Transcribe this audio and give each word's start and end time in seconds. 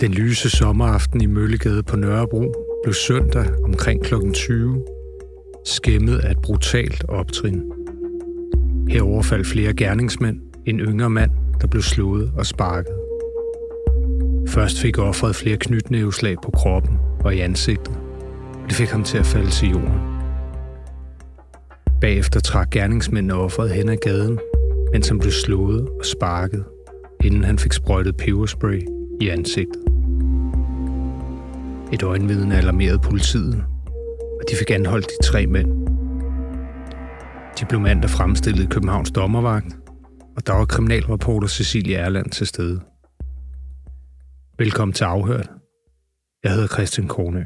Den 0.00 0.12
lyse 0.12 0.50
sommeraften 0.50 1.20
i 1.20 1.26
Møllegade 1.26 1.82
på 1.82 1.96
Nørrebro 1.96 2.54
blev 2.84 2.94
søndag 2.94 3.46
omkring 3.64 4.04
kl. 4.04 4.14
20 4.32 4.84
skæmmet 5.64 6.18
af 6.18 6.30
et 6.30 6.38
brutalt 6.42 7.04
optrin. 7.08 7.62
Her 8.88 9.02
overfaldt 9.02 9.46
flere 9.46 9.74
gerningsmænd 9.74 10.40
en 10.66 10.80
yngre 10.80 11.10
mand, 11.10 11.30
der 11.60 11.66
blev 11.66 11.82
slået 11.82 12.32
og 12.36 12.46
sparket. 12.46 12.92
Først 14.48 14.80
fik 14.80 14.98
offeret 14.98 15.36
flere 15.36 15.56
knytnæveslag 15.56 16.36
på 16.44 16.50
kroppen 16.50 16.98
og 17.24 17.34
i 17.34 17.40
ansigtet. 17.40 17.94
Det 18.68 18.74
fik 18.74 18.88
ham 18.88 19.04
til 19.04 19.18
at 19.18 19.26
falde 19.26 19.50
til 19.50 19.68
jorden. 19.68 20.00
Bagefter 22.00 22.40
trak 22.40 22.70
gerningsmændene 22.70 23.34
offeret 23.34 23.70
hen 23.70 23.88
ad 23.88 23.96
gaden, 23.96 24.38
mens 24.92 25.08
han 25.08 25.18
blev 25.18 25.32
slået 25.32 25.88
og 25.88 26.04
sparket, 26.04 26.64
inden 27.24 27.44
han 27.44 27.58
fik 27.58 27.72
sprøjtet 27.72 28.16
peberspray 28.16 28.82
i 29.20 29.28
ansigtet. 29.28 29.87
Et 31.92 32.02
øjenvidne 32.02 32.56
alarmerede 32.56 32.98
politiet, 32.98 33.64
og 34.40 34.42
de 34.50 34.56
fik 34.56 34.70
anholdt 34.70 35.06
de 35.06 35.26
tre 35.26 35.46
mænd. 35.46 35.86
De 37.60 37.64
blev 37.68 37.80
mandag 37.80 38.10
fremstillet 38.10 38.64
i 38.64 38.66
Københavns 38.66 39.10
dommervagt, 39.10 39.76
og 40.36 40.46
der 40.46 40.52
var 40.52 40.64
kriminalreporter 40.64 41.48
Cecilie 41.48 41.96
Erland 41.96 42.30
til 42.30 42.46
stede. 42.46 42.80
Velkommen 44.58 44.92
til 44.92 45.04
Afhørt. 45.04 45.50
Jeg 46.44 46.52
hedder 46.52 46.66
Christian 46.66 47.08
Kornø. 47.08 47.44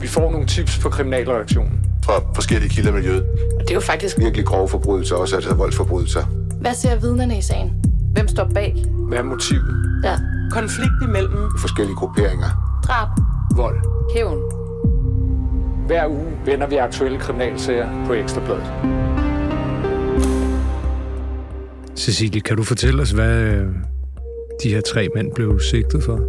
Vi 0.00 0.06
får 0.06 0.30
nogle 0.32 0.46
tips 0.46 0.78
på 0.78 0.88
kriminalreaktionen. 0.88 1.80
Fra 2.04 2.32
forskellige 2.34 2.70
kilder 2.70 2.90
i 2.90 2.94
miljøet. 2.94 3.22
Og 3.54 3.60
det 3.60 3.70
er 3.70 3.74
jo 3.74 3.80
faktisk... 3.80 4.18
Virkelig 4.18 4.46
grove 4.46 4.68
forbrydelser, 4.68 5.16
også 5.16 5.36
altså 5.36 5.54
voldsforbrydelser. 5.54 6.24
Hvad 6.60 6.74
ser 6.74 7.00
vidnerne 7.00 7.38
i 7.38 7.42
sagen? 7.42 7.84
Hvem 8.12 8.28
står 8.28 8.50
bag? 8.54 8.84
Hvad 9.08 9.18
er 9.18 9.22
motivet? 9.22 10.00
Ja. 10.04 10.18
Konflikt 10.50 11.02
imellem 11.02 11.38
Forskellige 11.58 11.96
grupperinger. 11.96 12.80
Drab. 12.86 13.08
Vold. 13.56 13.76
Hævn. 14.14 14.38
Hver 15.86 16.06
uge 16.08 16.26
vender 16.46 16.66
vi 16.66 16.76
aktuelle 16.76 17.18
kriminalsager 17.18 18.06
på 18.06 18.12
Ekstrabladet. 18.12 18.72
Cecilie, 21.96 22.40
kan 22.40 22.56
du 22.56 22.62
fortælle 22.62 23.02
os, 23.02 23.10
hvad 23.10 23.40
øh, 23.42 23.66
de 24.62 24.68
her 24.68 24.80
tre 24.80 25.08
mænd 25.14 25.32
blev 25.34 25.60
sigtet 25.60 26.02
for? 26.02 26.20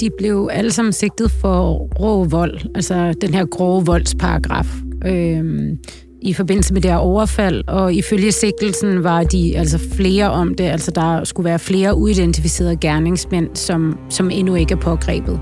De 0.00 0.10
blev 0.18 0.48
alle 0.52 0.72
sammen 0.72 0.92
sigtet 0.92 1.30
for 1.30 1.72
rå 2.00 2.24
vold, 2.24 2.58
altså 2.74 3.14
den 3.20 3.34
her 3.34 3.46
grove 3.46 3.86
voldsparagraf, 3.86 4.66
øhm, 5.06 5.78
i 6.22 6.32
forbindelse 6.32 6.74
med 6.74 6.82
det 6.82 6.90
her 6.90 6.98
overfald, 6.98 7.64
og 7.68 7.94
ifølge 7.94 8.32
sigtelsen 8.32 9.04
var 9.04 9.22
de 9.22 9.58
altså 9.58 9.78
flere 9.96 10.30
om 10.30 10.54
det, 10.54 10.64
altså 10.64 10.90
der 10.90 11.24
skulle 11.24 11.44
være 11.44 11.58
flere 11.58 11.94
uidentificerede 11.96 12.76
gerningsmænd, 12.76 13.48
som, 13.54 13.98
som 14.10 14.30
endnu 14.30 14.54
ikke 14.54 14.72
er 14.74 14.78
pågrebet. 14.78 15.40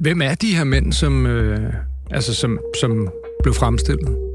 Hvem 0.00 0.22
er 0.22 0.34
de 0.34 0.56
her 0.56 0.64
mænd, 0.64 0.92
som, 0.92 1.26
øh, 1.26 1.72
altså 2.10 2.34
som, 2.34 2.58
som 2.80 3.08
blev 3.42 3.54
fremstillet? 3.54 4.33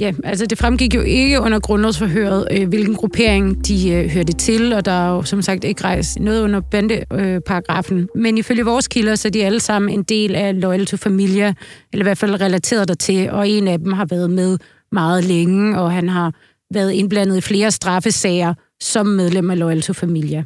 Ja, 0.00 0.12
altså 0.24 0.46
det 0.46 0.58
fremgik 0.58 0.94
jo 0.94 1.00
ikke 1.00 1.40
under 1.40 1.60
grundlovsforhøret, 1.60 2.48
øh, 2.50 2.68
hvilken 2.68 2.94
gruppering 2.94 3.66
de 3.68 3.90
øh, 3.90 4.10
hørte 4.10 4.32
til, 4.32 4.72
og 4.72 4.84
der 4.84 4.92
er 4.92 5.10
jo 5.10 5.22
som 5.22 5.42
sagt 5.42 5.64
ikke 5.64 5.84
rejst 5.84 6.20
noget 6.20 6.42
under 6.42 6.60
bandeparagrafen. 6.60 7.98
Øh, 7.98 8.06
Men 8.14 8.38
ifølge 8.38 8.64
vores 8.64 8.88
kilder, 8.88 9.14
så 9.14 9.28
er 9.28 9.32
de 9.32 9.44
alle 9.44 9.60
sammen 9.60 9.90
en 9.90 10.02
del 10.02 10.34
af 10.34 10.60
Loyal 10.60 10.86
to 10.86 10.96
Familia, 10.96 11.54
eller 11.92 12.02
i 12.02 12.08
hvert 12.08 12.18
fald 12.18 12.40
relateret 12.40 12.88
dertil, 12.88 13.30
og 13.30 13.48
en 13.48 13.68
af 13.68 13.78
dem 13.78 13.92
har 13.92 14.04
været 14.04 14.30
med 14.30 14.58
meget 14.92 15.24
længe, 15.24 15.80
og 15.80 15.92
han 15.92 16.08
har 16.08 16.34
været 16.74 16.92
indblandet 16.92 17.36
i 17.36 17.40
flere 17.40 17.70
straffesager 17.70 18.54
som 18.80 19.06
medlem 19.06 19.50
af 19.50 19.58
Loyal 19.58 19.82
to 19.82 19.92
Familia. 19.92 20.44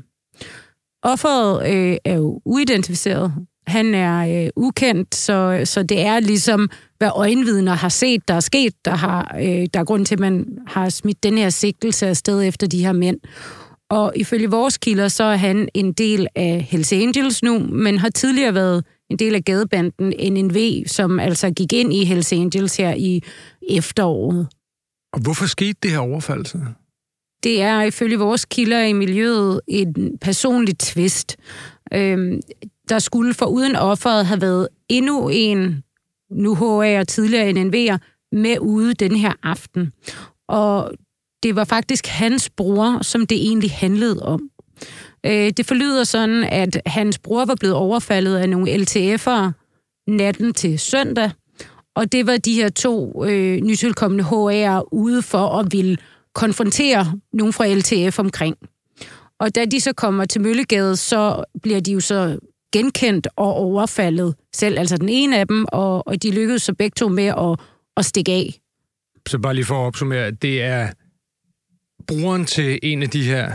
Offeret 1.02 1.74
øh, 1.74 1.96
er 2.04 2.14
jo 2.14 2.40
uidentificeret. 2.44 3.32
Han 3.66 3.94
er 3.94 4.44
øh, 4.44 4.50
ukendt, 4.56 5.14
så, 5.14 5.60
så 5.64 5.82
det 5.82 6.00
er 6.00 6.20
ligesom, 6.20 6.70
hvad 6.98 7.10
øjenvidner 7.14 7.74
har 7.74 7.88
set, 7.88 8.28
der 8.28 8.34
er 8.34 8.40
sket, 8.40 8.74
der, 8.84 8.94
har, 8.94 9.36
øh, 9.40 9.66
der 9.74 9.80
er 9.80 9.84
grund 9.84 10.06
til, 10.06 10.14
at 10.14 10.20
man 10.20 10.46
har 10.66 10.88
smidt 10.88 11.22
den 11.22 11.38
her 11.38 11.50
sigtelse 11.50 12.06
afsted 12.06 12.44
efter 12.44 12.66
de 12.66 12.84
her 12.84 12.92
mænd. 12.92 13.20
Og 13.90 14.12
ifølge 14.16 14.50
vores 14.50 14.78
kilder, 14.78 15.08
så 15.08 15.24
er 15.24 15.36
han 15.36 15.68
en 15.74 15.92
del 15.92 16.26
af 16.34 16.66
Hells 16.70 16.92
Angels 16.92 17.42
nu, 17.42 17.58
men 17.58 17.98
har 17.98 18.08
tidligere 18.08 18.54
været 18.54 18.84
en 19.10 19.18
del 19.18 19.34
af 19.34 19.44
gadebanden 19.44 20.32
NNV, 20.32 20.86
som 20.86 21.20
altså 21.20 21.50
gik 21.50 21.72
ind 21.72 21.92
i 21.92 22.04
Hells 22.04 22.32
Angels 22.32 22.76
her 22.76 22.94
i 22.94 23.22
efteråret. 23.70 24.48
Og 25.12 25.20
hvorfor 25.20 25.46
skete 25.46 25.78
det 25.82 25.90
her 25.90 25.98
overfald 25.98 26.46
så? 26.46 26.58
Det 27.42 27.62
er 27.62 27.82
ifølge 27.82 28.18
vores 28.18 28.44
kilder 28.44 28.82
i 28.82 28.92
miljøet 28.92 29.60
en 29.68 30.18
personlig 30.20 30.78
twist. 30.78 31.36
Øhm, 31.94 32.40
der 32.92 32.98
skulle 32.98 33.34
for 33.34 33.46
uden 33.46 33.76
offeret 33.76 34.26
have 34.26 34.40
været 34.40 34.68
endnu 34.88 35.28
en, 35.32 35.82
nu 36.30 36.56
og 36.98 37.08
tidligere 37.08 37.50
NNV'er, 37.50 37.98
med 38.32 38.56
ude 38.60 38.94
den 38.94 39.16
her 39.16 39.32
aften. 39.42 39.92
Og 40.48 40.92
det 41.42 41.56
var 41.56 41.64
faktisk 41.64 42.06
hans 42.06 42.50
bror, 42.50 43.02
som 43.02 43.26
det 43.26 43.36
egentlig 43.36 43.70
handlede 43.70 44.22
om. 44.22 44.50
Øh, 45.26 45.52
det 45.56 45.66
forlyder 45.66 46.04
sådan, 46.04 46.44
at 46.44 46.82
hans 46.86 47.18
bror 47.18 47.44
var 47.44 47.54
blevet 47.54 47.76
overfaldet 47.76 48.36
af 48.36 48.48
nogle 48.48 48.74
LTF'ere 48.74 49.52
natten 50.08 50.54
til 50.54 50.78
søndag, 50.78 51.30
og 51.96 52.12
det 52.12 52.26
var 52.26 52.36
de 52.36 52.54
her 52.54 52.68
to 52.68 53.24
øh, 53.24 53.60
nytilkommende 53.60 54.24
HA'er 54.24 54.88
ude 54.92 55.22
for 55.22 55.58
at 55.58 55.72
ville 55.72 55.96
konfrontere 56.34 57.12
nogen 57.32 57.52
fra 57.52 57.66
LTF 57.68 58.18
omkring. 58.18 58.56
Og 59.40 59.54
da 59.54 59.64
de 59.64 59.80
så 59.80 59.92
kommer 59.92 60.24
til 60.24 60.40
Møllegade, 60.40 60.96
så 60.96 61.44
bliver 61.62 61.80
de 61.80 61.92
jo 61.92 62.00
så 62.00 62.38
genkendt 62.72 63.28
og 63.36 63.54
overfaldet 63.54 64.34
selv, 64.54 64.78
altså 64.78 64.96
den 64.96 65.08
ene 65.08 65.38
af 65.38 65.48
dem, 65.48 65.64
og, 65.72 66.06
og 66.08 66.22
de 66.22 66.30
lykkedes 66.30 66.62
så 66.62 66.74
begge 66.74 66.94
to 66.96 67.08
med 67.08 67.24
at, 67.26 67.60
at 67.96 68.04
stikke 68.04 68.32
af. 68.32 68.58
Så 69.28 69.38
bare 69.38 69.54
lige 69.54 69.64
for 69.64 69.74
at 69.82 69.86
opsummere, 69.86 70.30
det 70.30 70.62
er 70.62 70.88
brugeren 72.06 72.44
til 72.44 72.78
en 72.82 73.02
af 73.02 73.10
de 73.10 73.22
her 73.24 73.52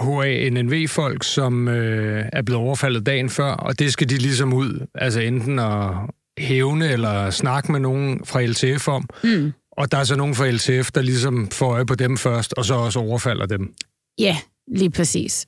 HA-NNV-folk, 0.00 1.24
som 1.24 1.68
øh, 1.68 2.24
er 2.32 2.42
blevet 2.42 2.62
overfaldet 2.62 3.06
dagen 3.06 3.30
før, 3.30 3.52
og 3.52 3.78
det 3.78 3.92
skal 3.92 4.08
de 4.08 4.16
ligesom 4.16 4.52
ud, 4.52 4.86
altså 4.94 5.20
enten 5.20 5.58
at 5.58 5.90
hævne 6.38 6.88
eller 6.92 7.30
snakke 7.30 7.72
med 7.72 7.80
nogen 7.80 8.20
fra 8.24 8.42
LTF 8.42 8.88
om, 8.88 9.08
Mm. 9.24 9.52
og 9.72 9.92
der 9.92 9.98
er 9.98 10.04
så 10.04 10.16
nogen 10.16 10.34
fra 10.34 10.50
LTF, 10.50 10.90
der 10.94 11.02
ligesom 11.02 11.48
får 11.50 11.72
øje 11.72 11.86
på 11.86 11.94
dem 11.94 12.16
først, 12.16 12.52
og 12.52 12.64
så 12.64 12.74
også 12.74 12.98
overfalder 13.00 13.46
dem. 13.46 13.74
Ja, 14.18 14.36
lige 14.76 14.90
præcis. 14.90 15.46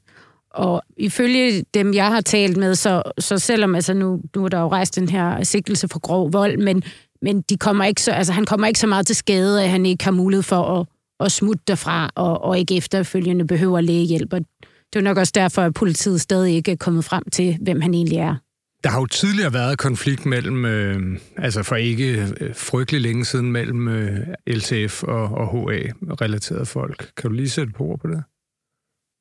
Og 0.50 0.82
ifølge 0.96 1.64
dem, 1.74 1.94
jeg 1.94 2.06
har 2.06 2.20
talt 2.20 2.56
med, 2.56 2.74
så, 2.74 3.02
så 3.18 3.38
selvom 3.38 3.74
altså 3.74 3.94
nu, 3.94 4.20
nu 4.36 4.44
er 4.44 4.48
der 4.48 4.60
jo 4.60 4.68
rejst 4.68 4.96
den 4.96 5.08
her 5.08 5.44
sigtelse 5.44 5.88
for 5.88 5.98
grov 5.98 6.32
vold, 6.32 6.56
men, 6.58 6.82
men 7.22 7.40
de 7.40 7.56
kommer 7.56 7.84
ikke 7.84 8.02
så, 8.02 8.12
altså, 8.12 8.32
han 8.32 8.44
kommer 8.44 8.66
ikke 8.66 8.80
så 8.80 8.86
meget 8.86 9.06
til 9.06 9.16
skade, 9.16 9.62
at 9.62 9.70
han 9.70 9.86
ikke 9.86 10.04
har 10.04 10.10
mulighed 10.10 10.42
for 10.42 10.80
at, 10.80 10.86
at 11.20 11.32
smutte 11.32 11.62
derfra, 11.68 12.10
og, 12.14 12.44
og 12.44 12.58
ikke 12.58 12.76
efterfølgende 12.76 13.46
behøver 13.46 13.80
lægehjælp. 13.80 14.32
Og 14.32 14.40
det 14.92 14.98
er 14.98 15.02
nok 15.02 15.16
også 15.16 15.32
derfor, 15.34 15.62
at 15.62 15.74
politiet 15.74 16.20
stadig 16.20 16.54
ikke 16.54 16.72
er 16.72 16.76
kommet 16.76 17.04
frem 17.04 17.22
til, 17.32 17.58
hvem 17.60 17.80
han 17.80 17.94
egentlig 17.94 18.18
er. 18.18 18.36
Der 18.84 18.90
har 18.90 19.00
jo 19.00 19.06
tidligere 19.06 19.52
været 19.52 19.78
konflikt 19.78 20.26
mellem, 20.26 20.64
øh, 20.64 21.18
altså 21.36 21.62
for 21.62 21.76
ikke 21.76 22.28
øh, 22.40 22.54
frygtelig 22.54 23.00
længe 23.00 23.24
siden, 23.24 23.52
mellem 23.52 23.88
øh, 23.88 24.18
LTF 24.46 25.02
og, 25.02 25.24
og 25.24 25.46
HA-relaterede 25.48 26.66
folk. 26.66 27.10
Kan 27.16 27.30
du 27.30 27.36
lige 27.36 27.50
sætte 27.50 27.72
på 27.72 27.84
ord 27.84 27.98
på 27.98 28.08
det? 28.08 28.22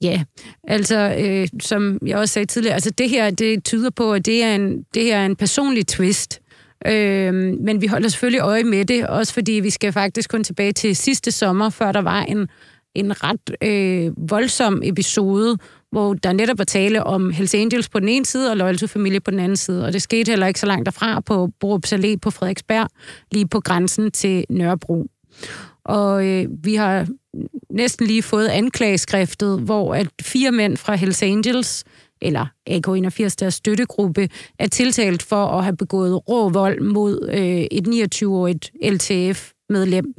Ja, 0.01 0.23
altså 0.63 1.15
øh, 1.19 1.47
som 1.61 1.99
jeg 2.05 2.17
også 2.17 2.33
sagde 2.33 2.45
tidligere, 2.45 2.73
altså 2.73 2.89
det 2.89 3.09
her, 3.09 3.29
det 3.29 3.63
tyder 3.63 3.89
på, 3.89 4.13
at 4.13 4.25
det 4.25 4.43
er 4.43 4.55
en, 4.55 4.83
det 4.93 5.03
her 5.03 5.17
er 5.17 5.25
en 5.25 5.35
personlig 5.35 5.87
twist. 5.87 6.41
Øh, 6.85 7.33
men 7.33 7.81
vi 7.81 7.87
holder 7.87 8.09
selvfølgelig 8.09 8.41
øje 8.41 8.63
med 8.63 8.85
det, 8.85 9.07
også 9.07 9.33
fordi 9.33 9.51
vi 9.51 9.69
skal 9.69 9.93
faktisk 9.93 10.29
kun 10.29 10.43
tilbage 10.43 10.71
til 10.71 10.95
sidste 10.95 11.31
sommer, 11.31 11.69
før 11.69 11.91
der 11.91 12.01
var 12.01 12.21
en, 12.21 12.47
en 12.95 13.23
ret 13.23 13.55
øh, 13.63 14.29
voldsom 14.29 14.81
episode, 14.83 15.57
hvor 15.91 16.13
der 16.13 16.33
netop 16.33 16.57
var 16.57 16.63
tale 16.63 17.03
om 17.03 17.31
Hells 17.31 17.55
Angels 17.55 17.89
på 17.89 17.99
den 17.99 18.09
ene 18.09 18.25
side 18.25 18.51
og 18.51 18.57
Loyal 18.57 18.77
to 18.77 18.87
Familie 18.87 19.19
på 19.19 19.31
den 19.31 19.39
anden 19.39 19.57
side. 19.57 19.85
Og 19.85 19.93
det 19.93 20.01
skete 20.01 20.29
heller 20.29 20.47
ikke 20.47 20.59
så 20.59 20.65
langt 20.65 20.85
derfra 20.85 21.19
på 21.19 21.49
Borup 21.59 21.85
Allé 21.85 22.15
på 22.21 22.31
Frederiksberg, 22.31 22.89
lige 23.31 23.47
på 23.47 23.59
grænsen 23.59 24.11
til 24.11 24.45
Nørrebro. 24.49 25.05
Og 25.85 26.25
øh, 26.25 26.45
vi 26.63 26.75
har 26.75 27.07
næsten 27.69 28.07
lige 28.07 28.23
fået 28.23 28.47
anklageskriftet, 28.47 29.59
hvor 29.59 29.95
at 29.95 30.07
fire 30.21 30.51
mænd 30.51 30.77
fra 30.77 30.95
Hells 30.95 31.23
Angels, 31.23 31.83
eller 32.21 32.45
AK81, 32.69 33.35
deres 33.39 33.53
støttegruppe, 33.53 34.29
er 34.59 34.67
tiltalt 34.67 35.23
for 35.23 35.45
at 35.45 35.63
have 35.63 35.77
begået 35.77 36.29
rå 36.29 36.49
vold 36.49 36.81
mod 36.81 37.29
øh, 37.33 37.67
et 37.71 37.87
29-årigt 37.87 38.71
LTF-medlem. 38.91 40.13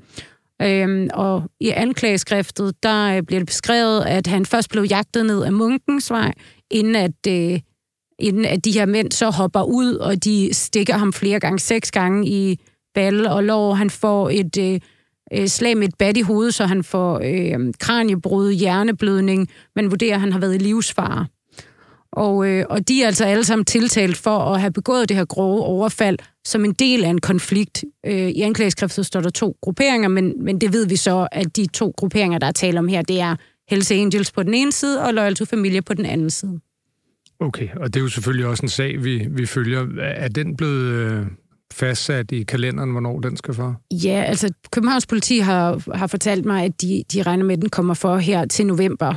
Øhm, 0.62 1.08
og 1.14 1.42
i 1.60 1.68
anklageskriftet, 1.68 2.82
der 2.82 3.16
øh, 3.16 3.22
bliver 3.22 3.40
det 3.40 3.46
beskrevet, 3.46 4.04
at 4.04 4.26
han 4.26 4.46
først 4.46 4.70
blev 4.70 4.84
jagtet 4.84 5.26
ned 5.26 5.42
af 5.44 5.52
Munkensvej, 5.52 6.32
inden 6.70 6.96
at, 6.96 7.26
øh, 7.28 7.60
inden 8.18 8.44
at 8.44 8.64
de 8.64 8.72
her 8.72 8.86
mænd 8.86 9.12
så 9.12 9.30
hopper 9.30 9.62
ud, 9.62 9.94
og 9.94 10.24
de 10.24 10.48
stikker 10.52 10.96
ham 10.96 11.12
flere 11.12 11.40
gange, 11.40 11.58
seks 11.58 11.90
gange 11.90 12.28
i 12.28 12.58
balle 12.94 13.30
og 13.30 13.44
lår. 13.44 13.74
Han 13.74 13.90
får 13.90 14.30
et, 14.30 14.58
øh, 14.58 14.80
øh, 15.34 15.46
slag 15.46 15.76
med 15.76 15.88
et 15.88 15.94
bat 15.98 16.16
i 16.16 16.20
hovedet, 16.20 16.54
så 16.54 16.66
han 16.66 16.84
får 16.84 17.20
øh, 17.24 17.72
kraniebrud, 17.78 18.52
hjerneblødning. 18.52 19.48
Man 19.76 19.90
vurderer, 19.90 20.14
at 20.14 20.20
han 20.20 20.32
har 20.32 20.38
været 20.38 20.54
i 20.54 20.58
livsfare. 20.58 21.26
Og, 22.12 22.48
øh, 22.48 22.64
og 22.70 22.88
de 22.88 23.02
er 23.02 23.06
altså 23.06 23.24
alle 23.24 23.44
sammen 23.44 23.64
tiltalt 23.64 24.16
for 24.16 24.38
at 24.38 24.60
have 24.60 24.72
begået 24.72 25.08
det 25.08 25.16
her 25.16 25.24
grove 25.24 25.62
overfald 25.62 26.18
som 26.44 26.64
en 26.64 26.72
del 26.72 27.04
af 27.04 27.08
en 27.08 27.20
konflikt. 27.20 27.84
Øh, 28.06 28.28
I 28.28 28.40
anklageskriftet 28.40 29.06
står 29.06 29.20
der 29.20 29.30
to 29.30 29.56
grupperinger, 29.62 30.08
men, 30.08 30.44
men 30.44 30.60
det 30.60 30.72
ved 30.72 30.86
vi 30.86 30.96
så, 30.96 31.28
at 31.32 31.56
de 31.56 31.66
to 31.66 31.94
grupperinger, 31.96 32.38
der 32.38 32.46
er 32.46 32.52
tale 32.52 32.78
om 32.78 32.88
her, 32.88 33.02
det 33.02 33.20
er 33.20 33.36
Hells 33.68 33.90
Angels 33.90 34.32
på 34.32 34.42
den 34.42 34.54
ene 34.54 34.72
side 34.72 35.04
og 35.04 35.14
Loyal 35.14 35.34
to 35.34 35.44
Familie 35.44 35.82
på 35.82 35.94
den 35.94 36.06
anden 36.06 36.30
side. 36.30 36.60
Okay, 37.40 37.68
og 37.76 37.94
det 37.94 38.00
er 38.00 38.04
jo 38.04 38.08
selvfølgelig 38.08 38.46
også 38.46 38.62
en 38.62 38.68
sag, 38.68 39.04
vi, 39.04 39.26
vi 39.30 39.46
følger. 39.46 39.86
Er 40.00 40.28
den 40.28 40.56
blevet 40.56 40.84
øh, 40.84 41.26
fastsat 41.72 42.32
i 42.32 42.42
kalenderen, 42.42 42.90
hvornår 42.90 43.20
den 43.20 43.36
skal 43.36 43.54
for? 43.54 43.80
Ja, 43.90 44.24
altså 44.26 44.50
Københavns 44.70 45.06
politi 45.06 45.38
har, 45.38 45.96
har 45.96 46.06
fortalt 46.06 46.44
mig, 46.44 46.64
at 46.64 46.82
de, 46.82 47.04
de 47.12 47.22
regner 47.22 47.44
med, 47.44 47.56
at 47.56 47.62
den 47.62 47.70
kommer 47.70 47.94
for 47.94 48.16
her 48.16 48.46
til 48.46 48.66
november. 48.66 49.14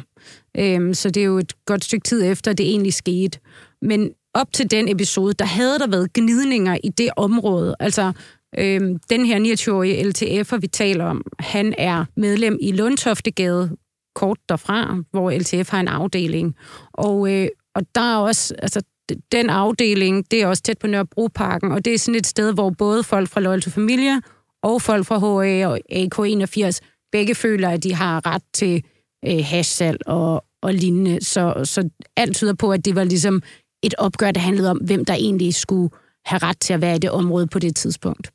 Øhm, 0.58 0.94
så 0.94 1.10
det 1.10 1.22
er 1.22 1.26
jo 1.26 1.38
et 1.38 1.54
godt 1.66 1.84
stykke 1.84 2.04
tid 2.04 2.24
efter, 2.26 2.54
det 2.54 2.66
egentlig 2.70 2.94
skete. 2.94 3.40
Men 3.82 4.12
op 4.34 4.54
til 4.54 4.72
den 4.72 4.90
episode, 4.90 5.34
der 5.34 5.46
havde 5.46 5.80
der 5.80 5.88
været 5.88 6.14
gnidninger 6.14 6.78
i 6.84 6.90
det 6.90 7.10
område. 7.16 7.76
Altså, 7.80 8.12
øhm, 8.58 9.00
den 9.10 9.26
her 9.26 9.40
29-årige 9.40 10.04
LTF'er, 10.04 10.58
vi 10.58 10.68
taler 10.68 11.06
om, 11.06 11.22
han 11.40 11.74
er 11.78 12.06
medlem 12.18 12.58
i 12.62 12.72
Lundtoftegade, 12.72 13.78
kort 14.16 14.38
derfra, 14.50 14.98
hvor 15.12 15.32
LTF 15.32 15.70
har 15.70 15.80
en 15.80 15.88
afdeling. 15.88 16.56
Og, 16.94 17.34
øh, 17.34 17.48
og 17.76 17.82
der 17.96 18.14
er 18.14 18.18
også, 18.18 18.56
altså, 18.60 18.82
den 19.32 19.50
afdeling, 19.50 20.32
det 20.32 20.42
er 20.42 20.48
også 20.48 20.64
tæt 20.64 20.78
på 20.78 20.88
Nørrebroparken, 20.88 21.72
og 21.72 21.86
det 21.86 21.94
er 21.94 21.98
sådan 21.98 22.20
et 22.20 22.28
sted, 22.28 22.54
hvor 22.54 22.70
både 22.70 23.04
folk 23.04 23.30
fra 23.30 23.42
Loyal 23.42 23.62
to 23.62 23.70
Familie 23.70 24.22
og 24.64 24.82
folk 24.82 25.06
fra 25.06 25.20
HA 25.20 25.68
og 25.68 25.80
AK81 25.92 26.80
begge 27.12 27.36
føler, 27.36 27.70
at 27.70 27.84
de 27.84 27.94
har 27.94 28.26
ret 28.26 28.44
til 28.54 28.84
øh, 29.28 29.40
hashsalg 29.46 30.08
og, 30.08 30.46
og 30.62 30.74
lignende. 30.74 31.26
Så, 31.26 31.62
så 31.64 31.90
alt 32.18 32.36
tyder 32.36 32.54
på, 32.54 32.72
at 32.72 32.86
det 32.86 32.96
var 32.96 33.04
ligesom 33.04 33.42
et 33.84 33.96
opgør, 33.98 34.32
der 34.32 34.42
handlede 34.42 34.72
om, 34.72 34.78
hvem 34.78 35.06
der 35.06 35.14
egentlig 35.14 35.54
skulle 35.54 35.90
have 36.26 36.40
ret 36.44 36.60
til 36.60 36.74
at 36.74 36.82
være 36.82 36.96
i 36.96 37.00
det 37.00 37.12
område 37.12 37.48
på 37.48 37.60
det 37.60 37.76
tidspunkt. 37.76 38.32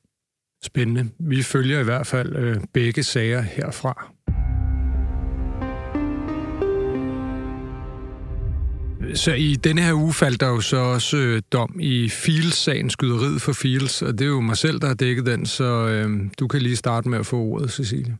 Spændende. 0.65 1.11
Vi 1.19 1.43
følger 1.43 1.81
i 1.81 1.85
hvert 1.85 2.07
fald 2.07 2.37
øh, 2.37 2.57
begge 2.73 3.03
sager 3.03 3.41
herfra. 3.41 4.16
Så 9.15 9.33
i 9.33 9.55
denne 9.55 9.83
her 9.83 9.95
uge 9.95 10.13
faldt 10.13 10.41
der 10.41 10.49
jo 10.49 10.61
så 10.61 10.77
også 10.77 11.17
øh, 11.17 11.43
dom 11.53 11.77
i 11.81 12.09
Fields-sagen, 12.09 12.91
skyderiet 12.91 13.43
for 13.43 13.53
Fields, 13.53 14.03
og 14.03 14.13
det 14.13 14.25
er 14.25 14.29
jo 14.29 14.41
mig 14.41 14.57
selv, 14.57 14.81
der 14.81 14.87
har 14.87 14.95
dækket 14.95 15.27
den, 15.27 15.47
så 15.47 15.65
øh, 15.65 16.31
du 16.41 16.49
kan 16.49 16.63
lige 16.63 16.77
starte 16.77 17.09
med 17.09 17.19
at 17.19 17.27
få 17.27 17.37
ordet, 17.37 17.73
Cecilie. 17.73 18.17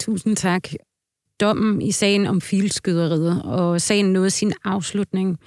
Tusind 0.00 0.36
tak. 0.36 0.68
Dommen 1.40 1.82
i 1.82 1.92
sagen 1.92 2.26
om 2.26 2.40
Fields-skyderiet, 2.40 3.42
og 3.42 3.80
sagen 3.80 4.12
nåede 4.12 4.30
sin 4.30 4.52
afslutning. 4.64 5.38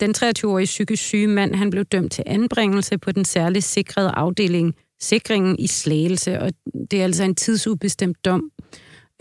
Den 0.00 0.14
23-årige 0.16 0.66
psykisk 0.66 1.02
syge 1.02 1.26
mand, 1.26 1.54
han 1.54 1.70
blev 1.70 1.84
dømt 1.84 2.12
til 2.12 2.24
anbringelse 2.26 2.98
på 2.98 3.12
den 3.12 3.24
særligt 3.24 3.64
sikrede 3.64 4.10
afdeling 4.10 4.74
Sikringen 5.00 5.56
i 5.58 5.66
Slagelse, 5.66 6.40
og 6.40 6.52
det 6.90 7.00
er 7.00 7.04
altså 7.04 7.24
en 7.24 7.34
tidsubestemt 7.34 8.24
dom. 8.24 8.50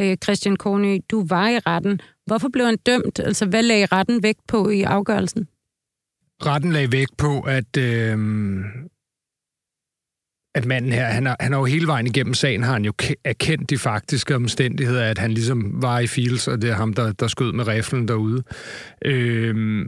Øh, 0.01 0.18
Christian 0.24 0.56
Kornø, 0.56 0.98
du 1.12 1.25
var 1.27 1.50
i 1.50 1.60
retten. 1.60 2.00
Hvorfor 2.25 2.50
blev 2.54 2.66
han 2.66 2.77
dømt? 2.77 3.19
Altså, 3.19 3.45
hvad 3.45 3.63
lagde 3.63 3.86
retten 3.86 4.24
vægt 4.24 4.48
på 4.48 4.69
i 4.69 4.81
afgørelsen? 4.81 5.48
Retten 6.45 6.72
lagde 6.72 6.92
vægt 6.92 7.18
på, 7.18 7.39
at, 7.39 7.77
øh, 7.77 8.18
at 10.56 10.66
manden 10.66 10.92
her, 10.92 11.06
han 11.06 11.25
har, 11.25 11.38
han 11.39 11.51
har 11.51 11.60
jo 11.60 11.66
hele 11.66 11.88
vejen 11.88 12.07
igennem 12.07 12.33
sagen, 12.33 12.63
har 12.63 12.74
han 12.74 12.86
jo 12.86 12.94
erkendt 13.24 13.69
de 13.69 13.77
faktiske 13.77 14.36
omstændigheder, 14.36 15.04
at 15.04 15.18
han 15.18 15.31
ligesom 15.31 15.81
var 15.81 16.00
i 16.00 16.07
Fields, 16.07 16.48
og 16.48 16.62
det 16.62 16.69
er 16.69 16.74
ham, 16.74 16.94
der, 16.94 17.12
der 17.12 17.27
skød 17.27 17.54
med 17.54 17.68
riflen 17.68 18.07
derude. 18.07 18.44
Øh, 19.06 19.86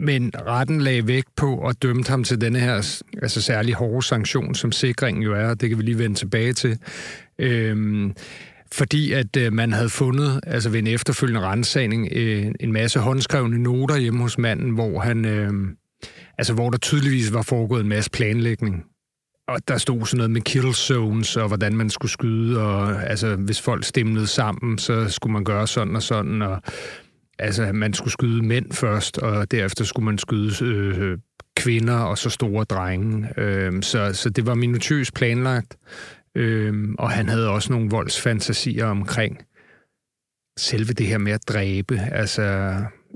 men 0.00 0.32
retten 0.46 0.80
lagde 0.80 1.08
vægt 1.08 1.36
på 1.36 1.66
at 1.66 1.82
dømme 1.82 2.04
ham 2.08 2.24
til 2.24 2.40
denne 2.40 2.58
her 2.58 3.02
altså 3.22 3.42
særlig 3.42 3.74
hårde 3.74 4.06
sanktion, 4.06 4.54
som 4.54 4.72
sikringen 4.72 5.22
jo 5.22 5.34
er, 5.34 5.48
og 5.48 5.60
det 5.60 5.68
kan 5.68 5.78
vi 5.78 5.82
lige 5.82 5.98
vende 5.98 6.16
tilbage 6.16 6.52
til. 6.52 6.78
Øh, 7.38 8.10
fordi 8.78 9.12
at 9.12 9.36
øh, 9.36 9.52
man 9.52 9.72
havde 9.72 9.88
fundet, 9.88 10.40
altså 10.46 10.70
ved 10.70 10.78
en 10.78 10.86
efterfølgende 10.86 11.40
rensagning, 11.40 12.08
øh, 12.12 12.46
en 12.60 12.72
masse 12.72 12.98
håndskrevne 13.00 13.58
noter 13.58 13.96
hjemme 13.96 14.22
hos 14.22 14.38
manden, 14.38 14.70
hvor 14.70 15.00
han, 15.00 15.24
øh, 15.24 15.52
altså 16.38 16.54
hvor 16.54 16.70
der 16.70 16.78
tydeligvis 16.78 17.32
var 17.32 17.42
foregået 17.42 17.80
en 17.80 17.88
masse 17.88 18.10
planlægning. 18.10 18.84
Og 19.48 19.68
der 19.68 19.78
stod 19.78 20.06
sådan 20.06 20.16
noget 20.16 20.30
med 20.30 20.40
kill 20.40 20.74
zones, 20.74 21.36
og 21.36 21.48
hvordan 21.48 21.76
man 21.76 21.90
skulle 21.90 22.12
skyde, 22.12 22.62
og 22.62 23.10
altså 23.10 23.36
hvis 23.36 23.60
folk 23.60 23.84
stemlede 23.84 24.26
sammen, 24.26 24.78
så 24.78 25.08
skulle 25.08 25.32
man 25.32 25.44
gøre 25.44 25.66
sådan 25.66 25.96
og 25.96 26.02
sådan, 26.02 26.42
og 26.42 26.62
altså 27.38 27.72
man 27.72 27.94
skulle 27.94 28.12
skyde 28.12 28.42
mænd 28.42 28.72
først, 28.72 29.18
og 29.18 29.50
derefter 29.50 29.84
skulle 29.84 30.04
man 30.04 30.18
skyde 30.18 30.64
øh, 30.64 31.18
kvinder 31.56 31.98
og 31.98 32.18
så 32.18 32.30
store 32.30 32.64
drenge. 32.64 33.40
Øh, 33.40 33.82
så, 33.82 34.12
så 34.12 34.30
det 34.30 34.46
var 34.46 34.54
minutiøst 34.54 35.14
planlagt. 35.14 35.76
Øhm, 36.36 36.94
og 36.98 37.10
han 37.10 37.28
havde 37.28 37.50
også 37.50 37.72
nogle 37.72 37.90
voldsfantasier 37.90 38.86
omkring 38.86 39.38
selve 40.58 40.92
det 40.92 41.06
her 41.06 41.18
med 41.18 41.32
at 41.32 41.48
dræbe. 41.48 41.98
Altså, 42.12 42.42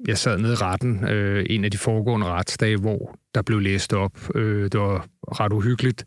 jeg 0.08 0.18
sad 0.18 0.38
nede 0.38 0.52
i 0.52 0.56
retten 0.56 1.08
øh, 1.08 1.46
en 1.50 1.64
af 1.64 1.70
de 1.70 1.78
foregående 1.78 2.26
retsdage, 2.26 2.76
hvor 2.76 3.18
der 3.34 3.42
blev 3.42 3.60
læst 3.60 3.92
op. 3.92 4.36
Øh, 4.36 4.62
det 4.62 4.80
var 4.80 5.06
ret 5.40 5.52
uhyggeligt, 5.52 6.04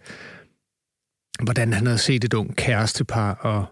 hvordan 1.44 1.74
han 1.74 1.86
havde 1.86 1.98
set 1.98 2.24
et 2.24 2.34
ung 2.34 2.56
kærestepar, 2.56 3.34
og 3.34 3.66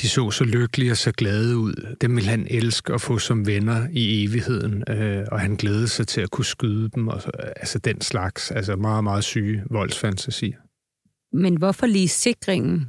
de 0.00 0.08
så 0.08 0.30
så 0.30 0.44
lykkelige 0.44 0.90
og 0.90 0.96
så 0.96 1.12
glade 1.12 1.56
ud. 1.56 1.96
Dem 2.00 2.16
ville 2.16 2.30
han 2.30 2.46
elske 2.50 2.94
at 2.94 3.00
få 3.00 3.18
som 3.18 3.46
venner 3.46 3.88
i 3.92 4.24
evigheden, 4.24 4.84
øh, 4.88 5.26
og 5.32 5.40
han 5.40 5.56
glædede 5.56 5.88
sig 5.88 6.06
til 6.06 6.20
at 6.20 6.30
kunne 6.30 6.44
skyde 6.44 6.90
dem, 6.94 7.08
og 7.08 7.22
så, 7.22 7.30
altså 7.56 7.78
den 7.78 8.00
slags, 8.00 8.50
altså 8.50 8.76
meget, 8.76 9.04
meget 9.04 9.24
syge 9.24 9.62
voldsfantasier. 9.70 10.67
Men 11.32 11.56
hvorfor 11.56 11.86
lige 11.86 12.08
sikringen? 12.08 12.86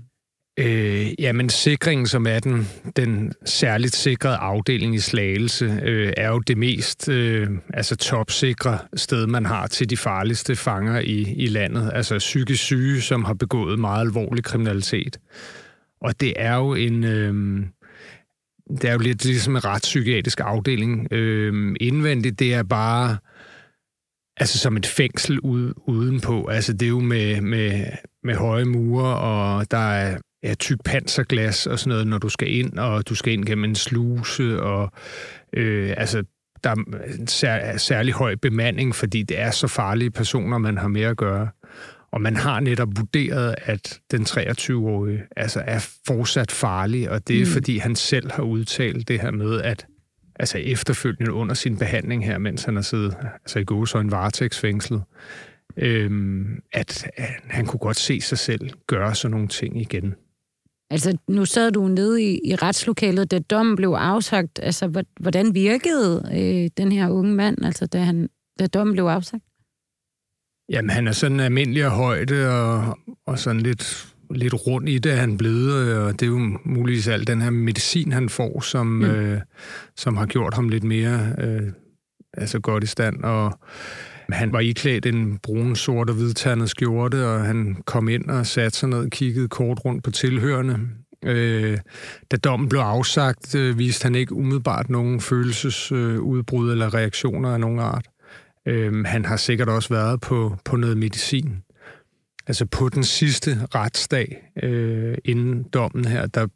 Øh, 0.59 1.21
jamen, 1.21 1.49
sikringen, 1.49 2.07
som 2.07 2.27
er 2.27 2.39
den, 2.39 2.67
den 2.95 3.33
særligt 3.45 3.95
sikrede 3.95 4.35
afdeling 4.35 4.95
i 4.95 4.99
Slagelse, 4.99 5.79
øh, 5.83 6.13
er 6.17 6.29
jo 6.29 6.39
det 6.39 6.57
mest 6.57 7.09
øh, 7.09 7.47
altså 7.73 7.95
topsikre 7.95 8.79
sted, 8.95 9.27
man 9.27 9.45
har 9.45 9.67
til 9.67 9.89
de 9.89 9.97
farligste 9.97 10.55
fanger 10.55 10.99
i, 10.99 11.33
i 11.37 11.47
landet. 11.47 11.91
Altså 11.93 12.17
psykisk 12.17 12.63
syge, 12.63 13.01
som 13.01 13.25
har 13.25 13.33
begået 13.33 13.79
meget 13.79 14.01
alvorlig 14.01 14.43
kriminalitet. 14.43 15.19
Og 16.01 16.19
det 16.19 16.33
er 16.35 16.55
jo 16.55 16.73
en... 16.73 17.03
Øh, 17.03 17.63
det 18.81 18.89
er 18.89 18.93
jo 18.93 18.99
lidt 18.99 19.25
ligesom 19.25 19.55
en 19.55 19.65
retspsykiatrisk 19.65 20.39
afdeling. 20.43 21.13
Øh, 21.13 21.75
indvendigt, 21.79 22.39
det 22.39 22.53
er 22.53 22.63
bare 22.63 23.17
altså 24.37 24.57
som 24.57 24.77
et 24.77 24.85
fængsel 24.85 25.39
ude, 25.39 25.73
udenpå. 25.89 26.45
Altså 26.45 26.73
det 26.73 26.85
er 26.85 26.89
jo 26.89 26.99
med, 26.99 27.41
med, 27.41 27.85
med 28.23 28.35
høje 28.35 28.65
mure, 28.65 29.17
og 29.17 29.71
der 29.71 29.91
er 29.91 30.17
ja, 30.43 30.53
tyk 30.53 30.77
panserglas 30.85 31.67
og 31.67 31.79
sådan 31.79 31.89
noget, 31.89 32.07
når 32.07 32.17
du 32.17 32.29
skal 32.29 32.55
ind, 32.55 32.79
og 32.79 33.09
du 33.09 33.15
skal 33.15 33.33
ind 33.33 33.45
gennem 33.45 33.63
en 33.63 33.75
sluse, 33.75 34.61
og 34.61 34.91
øh, 35.53 35.93
altså 35.97 36.23
der 36.63 36.69
er 36.69 36.75
en 37.19 37.27
sær, 37.27 37.77
særlig 37.77 38.13
høj 38.13 38.35
bemanding, 38.35 38.95
fordi 38.95 39.23
det 39.23 39.39
er 39.39 39.51
så 39.51 39.67
farlige 39.67 40.11
personer, 40.11 40.57
man 40.57 40.77
har 40.77 40.87
med 40.87 41.01
at 41.01 41.17
gøre. 41.17 41.49
Og 42.11 42.21
man 42.21 42.35
har 42.35 42.59
netop 42.59 42.89
vurderet, 42.97 43.55
at 43.61 43.99
den 44.11 44.21
23-årige 44.21 45.23
altså 45.35 45.63
er 45.65 45.89
fortsat 46.07 46.51
farlig, 46.51 47.09
og 47.09 47.27
det 47.27 47.41
er, 47.41 47.45
mm. 47.45 47.51
fordi 47.51 47.77
han 47.77 47.95
selv 47.95 48.31
har 48.31 48.43
udtalt 48.43 49.07
det 49.07 49.21
her 49.21 49.31
med, 49.31 49.61
at 49.61 49.85
altså 50.39 50.57
efterfølgende 50.57 51.33
under 51.33 51.53
sin 51.53 51.77
behandling 51.77 52.25
her, 52.25 52.37
mens 52.37 52.63
han 52.63 52.75
har 52.75 52.81
siddet 52.81 53.17
altså 53.33 53.59
i 53.59 53.63
gode 53.63 53.87
så 53.87 53.97
en 53.97 54.11
varetægtsfængslet, 54.11 55.03
øhm, 55.79 56.61
at, 56.73 57.07
at 57.17 57.29
han 57.49 57.65
kunne 57.65 57.79
godt 57.79 57.97
se 57.97 58.21
sig 58.21 58.37
selv 58.37 58.69
gøre 58.87 59.15
sådan 59.15 59.31
nogle 59.31 59.47
ting 59.47 59.81
igen. 59.81 60.15
Altså, 60.91 61.17
nu 61.27 61.45
sad 61.45 61.71
du 61.71 61.87
nede 61.87 62.23
i, 62.23 62.39
i 62.43 62.55
retslokalet, 62.55 63.31
da 63.31 63.39
dommen 63.39 63.75
blev 63.75 63.89
afsagt. 63.89 64.59
Altså, 64.63 65.03
hvordan 65.19 65.53
virkede 65.53 66.29
øh, 66.33 66.69
den 66.77 66.91
her 66.91 67.09
unge 67.09 67.33
mand, 67.33 67.65
altså, 67.65 67.85
da, 67.85 67.99
han, 67.99 68.29
da 68.59 68.67
dommen 68.67 68.93
blev 68.93 69.03
afsagt? 69.03 69.43
Jamen, 70.69 70.89
han 70.89 71.07
er 71.07 71.11
sådan 71.11 71.39
almindelig 71.39 71.85
og 71.85 71.91
højde 71.91 72.49
og, 72.49 72.97
og 73.25 73.39
sådan 73.39 73.61
lidt 73.61 74.13
lidt 74.35 74.67
rundt 74.67 74.89
i 74.89 74.97
det, 74.97 75.11
han 75.11 75.37
blevet, 75.37 75.73
øh, 75.73 76.05
og 76.05 76.13
det 76.13 76.21
er 76.21 76.27
jo 76.27 76.57
muligvis 76.65 77.07
alt 77.07 77.27
den 77.27 77.41
her 77.41 77.49
medicin, 77.49 78.11
han 78.11 78.29
får, 78.29 78.61
som, 78.61 78.87
mm. 78.87 79.03
øh, 79.03 79.41
som 79.97 80.17
har 80.17 80.25
gjort 80.25 80.53
ham 80.53 80.69
lidt 80.69 80.83
mere 80.83 81.35
øh, 81.37 81.71
altså 82.33 82.59
godt 82.59 82.83
i 82.83 82.87
stand. 82.87 83.23
Og 83.23 83.59
han 84.31 84.53
var 84.53 84.59
iklædt 84.59 85.05
en 85.05 85.37
brun, 85.37 85.75
sort 85.75 86.09
og 86.09 86.15
hvidtandet 86.15 86.69
skjorte, 86.69 87.27
og 87.27 87.41
han 87.45 87.77
kom 87.85 88.09
ind 88.09 88.29
og 88.29 88.45
satte 88.45 88.77
sig 88.77 88.89
ned 88.89 88.97
og 88.97 89.09
kiggede 89.09 89.47
kort 89.47 89.85
rundt 89.85 90.03
på 90.03 90.11
tilhørende. 90.11 90.79
Øh, 91.25 91.77
da 92.31 92.37
dommen 92.37 92.69
blev 92.69 92.79
afsagt, 92.79 93.55
øh, 93.55 93.77
viste 93.77 94.03
han 94.03 94.15
ikke 94.15 94.33
umiddelbart 94.33 94.89
nogen 94.89 95.21
følelsesudbrud 95.21 96.67
øh, 96.67 96.71
eller 96.71 96.93
reaktioner 96.93 97.49
af 97.49 97.59
nogen 97.59 97.79
art. 97.79 98.07
Øh, 98.67 99.05
han 99.05 99.25
har 99.25 99.37
sikkert 99.37 99.69
også 99.69 99.89
været 99.89 100.21
på, 100.21 100.55
på 100.65 100.77
noget 100.77 100.97
medicin 100.97 101.61
altså 102.49 102.65
på 102.65 102.89
den 102.89 103.03
sidste 103.03 103.67
retsdag 103.75 104.51
øh, 104.63 105.17
inden 105.25 105.63
dommen 105.63 106.05
her, 106.05 106.27
der 106.27 106.47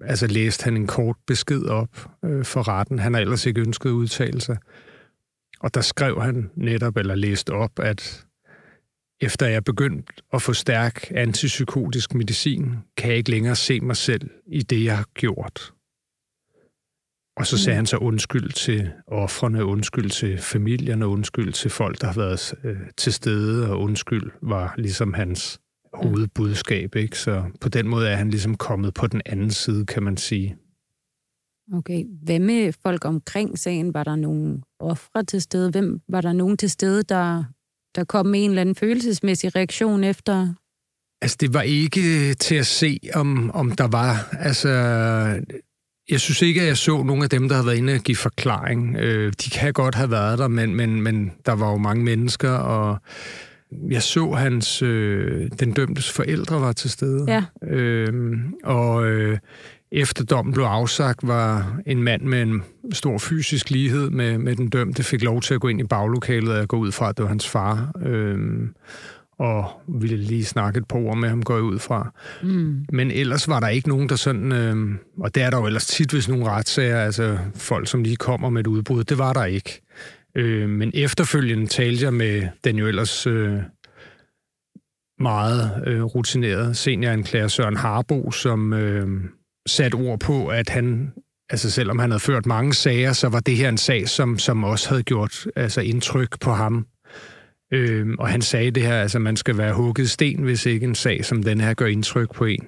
altså 0.00 0.26
læste 0.26 0.64
han 0.64 0.76
en 0.76 0.86
kort 0.86 1.16
besked 1.26 1.62
op 1.62 2.08
øh, 2.24 2.44
for 2.44 2.68
retten. 2.68 2.98
Han 2.98 3.14
har 3.14 3.20
ellers 3.20 3.46
ikke 3.46 3.60
ønsket 3.60 3.90
at 3.90 3.94
udtale 3.94 4.40
sig. 4.40 4.56
Og 5.60 5.74
der 5.74 5.80
skrev 5.80 6.22
han 6.22 6.50
netop, 6.54 6.96
eller 6.96 7.14
læste 7.14 7.50
op, 7.50 7.78
at 7.78 8.26
efter 9.20 9.46
jeg 9.46 9.64
begyndt 9.64 10.22
at 10.32 10.42
få 10.42 10.52
stærk 10.52 11.10
antipsykotisk 11.10 12.14
medicin, 12.14 12.74
kan 12.96 13.08
jeg 13.08 13.16
ikke 13.18 13.30
længere 13.30 13.56
se 13.56 13.80
mig 13.80 13.96
selv 13.96 14.30
i 14.46 14.62
det, 14.62 14.84
jeg 14.84 14.96
har 14.96 15.06
gjort. 15.14 15.72
Og 17.36 17.46
så 17.46 17.58
sagde 17.58 17.74
mm. 17.74 17.78
han 17.78 17.86
så 17.86 17.96
undskyld 17.96 18.52
til 18.52 18.90
offrene, 19.06 19.64
undskyld 19.64 20.10
til 20.10 20.38
familierne, 20.38 21.06
undskyld 21.06 21.52
til 21.52 21.70
folk, 21.70 22.00
der 22.00 22.06
har 22.06 22.14
været 22.14 22.54
øh, 22.64 22.76
til 22.96 23.12
stede, 23.12 23.70
og 23.70 23.80
undskyld 23.80 24.30
var 24.42 24.74
ligesom 24.78 25.14
hans 25.14 25.60
hovedbudskab. 25.94 26.94
Ikke? 26.94 27.18
Så 27.18 27.44
på 27.60 27.68
den 27.68 27.88
måde 27.88 28.08
er 28.08 28.16
han 28.16 28.30
ligesom 28.30 28.56
kommet 28.56 28.94
på 28.94 29.06
den 29.06 29.22
anden 29.26 29.50
side, 29.50 29.86
kan 29.86 30.02
man 30.02 30.16
sige. 30.16 30.56
Okay. 31.72 32.04
Hvad 32.22 32.38
med 32.38 32.72
folk 32.72 33.04
omkring 33.04 33.58
sagen? 33.58 33.94
Var 33.94 34.04
der 34.04 34.16
nogen 34.16 34.62
ofre 34.80 35.24
til 35.24 35.42
stede? 35.42 35.70
Hvem 35.70 36.00
var 36.08 36.20
der 36.20 36.32
nogen 36.32 36.56
til 36.56 36.70
stede, 36.70 37.02
der, 37.02 37.44
der 37.94 38.04
kom 38.04 38.26
med 38.26 38.44
en 38.44 38.50
eller 38.50 38.60
anden 38.60 38.74
følelsesmæssig 38.74 39.56
reaktion 39.56 40.04
efter? 40.04 40.54
Altså, 41.22 41.36
det 41.40 41.54
var 41.54 41.62
ikke 41.62 42.34
til 42.34 42.54
at 42.54 42.66
se, 42.66 43.00
om, 43.14 43.50
om 43.50 43.70
der 43.70 43.88
var... 43.88 44.28
Altså, 44.40 44.68
jeg 46.10 46.20
synes 46.20 46.42
ikke, 46.42 46.60
at 46.60 46.66
jeg 46.66 46.76
så 46.76 47.02
nogle 47.02 47.24
af 47.24 47.30
dem, 47.30 47.48
der 47.48 47.54
havde 47.54 47.66
været 47.66 47.76
inde 47.76 47.94
og 47.94 48.00
give 48.00 48.16
forklaring. 48.16 48.96
Øh, 48.96 49.32
de 49.44 49.50
kan 49.50 49.72
godt 49.72 49.94
have 49.94 50.10
været 50.10 50.38
der, 50.38 50.48
men, 50.48 50.74
men, 50.74 51.02
men 51.02 51.32
der 51.46 51.52
var 51.52 51.70
jo 51.70 51.76
mange 51.76 52.04
mennesker, 52.04 52.50
og 52.50 52.98
jeg 53.90 54.02
så 54.02 54.30
hans, 54.30 54.82
øh, 54.82 55.50
den 55.60 55.72
dømtes 55.72 56.10
forældre 56.12 56.60
var 56.60 56.72
til 56.72 56.90
stede. 56.90 57.24
Ja. 57.28 57.68
Øh, 57.68 58.38
og 58.64 59.06
øh, 59.06 59.38
efter 59.92 60.24
dommen 60.24 60.54
blev 60.54 60.64
afsagt, 60.64 61.20
var 61.22 61.78
en 61.86 62.02
mand 62.02 62.22
med 62.22 62.42
en 62.42 62.62
stor 62.92 63.18
fysisk 63.18 63.70
lighed 63.70 64.10
med, 64.10 64.38
med 64.38 64.56
den 64.56 64.68
dømte, 64.68 65.02
fik 65.02 65.22
lov 65.22 65.40
til 65.40 65.54
at 65.54 65.60
gå 65.60 65.68
ind 65.68 65.80
i 65.80 65.84
baglokalet 65.84 66.58
og 66.58 66.68
gå 66.68 66.76
ud 66.76 66.92
fra, 66.92 67.08
at 67.08 67.16
det 67.16 67.22
var 67.22 67.28
hans 67.28 67.48
far. 67.48 67.92
Øh, 68.02 68.38
og 69.38 69.70
ville 69.88 70.16
lige 70.16 70.44
snakke 70.44 70.78
et 70.78 70.88
par 70.88 70.98
ord 70.98 71.16
med 71.16 71.28
ham, 71.28 71.42
går 71.42 71.54
jeg 71.54 71.62
ud 71.62 71.78
fra. 71.78 72.12
Mm. 72.42 72.84
Men 72.92 73.10
ellers 73.10 73.48
var 73.48 73.60
der 73.60 73.68
ikke 73.68 73.88
nogen, 73.88 74.08
der 74.08 74.16
sådan... 74.16 74.52
Øh, 74.52 74.94
og 75.20 75.34
det 75.34 75.42
er 75.42 75.50
der 75.50 75.58
jo 75.58 75.66
ellers 75.66 75.86
tit, 75.86 76.10
hvis 76.10 76.28
nogle 76.28 76.50
retssager, 76.50 77.00
altså 77.00 77.38
folk, 77.54 77.88
som 77.88 78.02
lige 78.02 78.16
kommer 78.16 78.50
med 78.50 78.60
et 78.60 78.66
udbrud, 78.66 79.04
det 79.04 79.18
var 79.18 79.32
der 79.32 79.44
ikke. 79.44 79.82
Øh, 80.34 80.68
men 80.68 80.90
efterfølgende 80.94 81.66
talte 81.66 82.04
jeg 82.04 82.14
med 82.14 82.48
den 82.64 82.76
jo 82.76 82.86
ellers 82.86 83.26
øh, 83.26 83.58
meget 85.20 85.82
øh, 85.86 86.02
rutinerede 86.02 86.74
senioranklager 86.74 87.48
Søren 87.48 87.76
Harbo, 87.76 88.30
som 88.30 88.72
øh, 88.72 89.08
satte 89.66 89.94
ord 89.94 90.20
på, 90.20 90.48
at 90.48 90.68
han, 90.68 91.12
altså 91.50 91.70
selvom 91.70 91.98
han 91.98 92.10
havde 92.10 92.20
ført 92.20 92.46
mange 92.46 92.74
sager, 92.74 93.12
så 93.12 93.28
var 93.28 93.40
det 93.40 93.56
her 93.56 93.68
en 93.68 93.78
sag, 93.78 94.08
som, 94.08 94.38
som 94.38 94.64
også 94.64 94.88
havde 94.88 95.02
gjort 95.02 95.46
altså 95.56 95.80
indtryk 95.80 96.40
på 96.40 96.50
ham. 96.50 96.86
Øh, 97.72 98.08
og 98.18 98.28
han 98.28 98.42
sagde 98.42 98.70
det 98.70 98.82
her, 98.82 99.00
altså 99.00 99.18
man 99.18 99.36
skal 99.36 99.58
være 99.58 99.74
hugget 99.74 100.10
sten, 100.10 100.42
hvis 100.42 100.66
ikke 100.66 100.86
en 100.86 100.94
sag 100.94 101.24
som 101.24 101.42
den 101.42 101.60
her 101.60 101.74
gør 101.74 101.86
indtryk 101.86 102.34
på 102.34 102.44
en. 102.44 102.66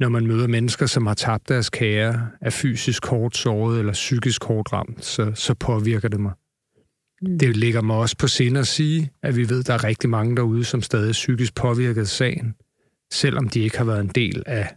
Når 0.00 0.08
man 0.08 0.26
møder 0.26 0.46
mennesker, 0.46 0.86
som 0.86 1.06
har 1.06 1.14
tabt 1.14 1.48
deres 1.48 1.70
kære, 1.70 2.28
er 2.40 2.50
fysisk 2.50 3.06
hårdt 3.06 3.36
såret 3.36 3.78
eller 3.78 3.92
psykisk 3.92 4.44
hårdt 4.44 4.72
ramt, 4.72 5.04
så, 5.04 5.32
så 5.34 5.54
påvirker 5.54 6.08
det 6.08 6.20
mig. 6.20 6.32
Mm. 7.22 7.38
Det 7.38 7.56
ligger 7.56 7.82
mig 7.82 7.96
også 7.96 8.16
på 8.16 8.26
sinde 8.26 8.60
at 8.60 8.66
sige, 8.66 9.10
at 9.22 9.36
vi 9.36 9.48
ved, 9.48 9.60
at 9.60 9.66
der 9.66 9.74
er 9.74 9.84
rigtig 9.84 10.10
mange 10.10 10.36
derude, 10.36 10.64
som 10.64 10.82
stadig 10.82 11.08
er 11.08 11.12
psykisk 11.12 11.54
påvirket 11.54 12.00
af 12.00 12.06
sagen, 12.06 12.54
selvom 13.12 13.48
de 13.48 13.60
ikke 13.60 13.78
har 13.78 13.84
været 13.84 14.00
en 14.00 14.10
del 14.14 14.42
af 14.46 14.74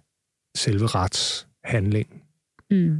selve 0.56 0.86
retshandlingen. 0.86 2.22
Mm. 2.72 2.98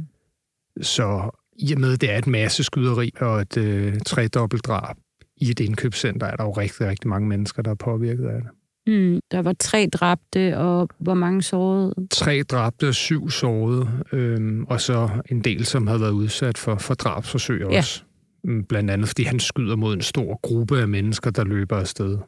Så 0.82 1.30
i 1.58 1.72
og 1.72 1.80
med, 1.80 1.96
det 1.96 2.12
er 2.12 2.18
et 2.18 2.26
masse 2.26 2.64
skyderi 2.64 3.10
og 3.20 3.40
et 3.40 3.56
øh, 3.56 4.00
tredobbelt 4.06 4.64
drab 4.64 4.96
i 5.36 5.50
et 5.50 5.60
indkøbscenter, 5.60 6.26
er 6.26 6.36
der 6.36 6.44
jo 6.44 6.50
rigtig, 6.50 6.86
rigtig 6.86 7.08
mange 7.08 7.28
mennesker, 7.28 7.62
der 7.62 7.70
er 7.70 7.74
påvirket 7.74 8.24
af 8.24 8.40
det. 8.42 8.50
Mm, 8.86 9.20
der 9.30 9.42
var 9.42 9.54
tre 9.60 9.88
dræbte, 9.92 10.58
og 10.58 10.88
hvor 10.98 11.14
mange 11.14 11.42
sårede? 11.42 11.94
Tre 12.10 12.42
dræbte 12.42 12.88
og 12.88 12.94
syv 12.94 13.30
sårede, 13.30 13.88
øhm, 14.12 14.64
og 14.64 14.80
så 14.80 15.08
en 15.30 15.40
del, 15.40 15.64
som 15.64 15.86
havde 15.86 16.00
været 16.00 16.10
udsat 16.10 16.58
for, 16.58 16.76
for 16.76 16.94
drabsforsøg 16.94 17.60
ja. 17.60 17.78
også. 17.78 18.02
Mm, 18.44 18.64
blandt 18.64 18.90
andet, 18.90 19.08
fordi 19.08 19.22
han 19.22 19.40
skyder 19.40 19.76
mod 19.76 19.94
en 19.94 20.00
stor 20.00 20.40
gruppe 20.42 20.80
af 20.80 20.88
mennesker, 20.88 21.30
der 21.30 21.44
løber 21.44 21.76
afsted. 21.76 22.18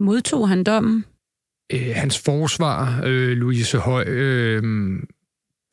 Modtog 0.00 0.48
han 0.48 0.64
dommen? 0.64 1.04
Øh, 1.72 1.92
hans 1.94 2.18
forsvar, 2.18 3.02
øh, 3.04 3.36
Louise 3.36 3.78
Høj, 3.78 4.04
øh, 4.06 4.62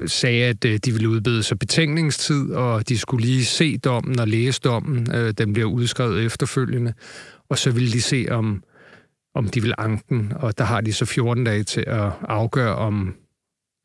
sagde, 0.05 0.45
at 0.45 0.65
øh, 0.65 0.79
de 0.85 0.91
ville 0.91 1.09
udbede 1.09 1.43
sig 1.43 1.59
betænkningstid, 1.59 2.51
og 2.51 2.89
de 2.89 2.97
skulle 2.97 3.25
lige 3.25 3.45
se 3.45 3.77
dommen 3.77 4.19
og 4.19 4.27
læse 4.27 4.61
dommen. 4.61 5.07
Øh, 5.15 5.33
den 5.37 5.53
bliver 5.53 5.69
udskrevet 5.69 6.25
efterfølgende. 6.25 6.93
Og 7.49 7.57
så 7.57 7.71
ville 7.71 7.91
de 7.91 8.01
se, 8.01 8.25
om, 8.29 8.63
om 9.35 9.47
de 9.47 9.61
vil 9.61 9.73
anke 9.77 10.03
den, 10.09 10.33
og 10.35 10.57
der 10.57 10.63
har 10.63 10.81
de 10.81 10.93
så 10.93 11.05
14 11.05 11.43
dage 11.43 11.63
til 11.63 11.83
at 11.87 12.11
afgøre, 12.27 12.75
om 12.75 13.15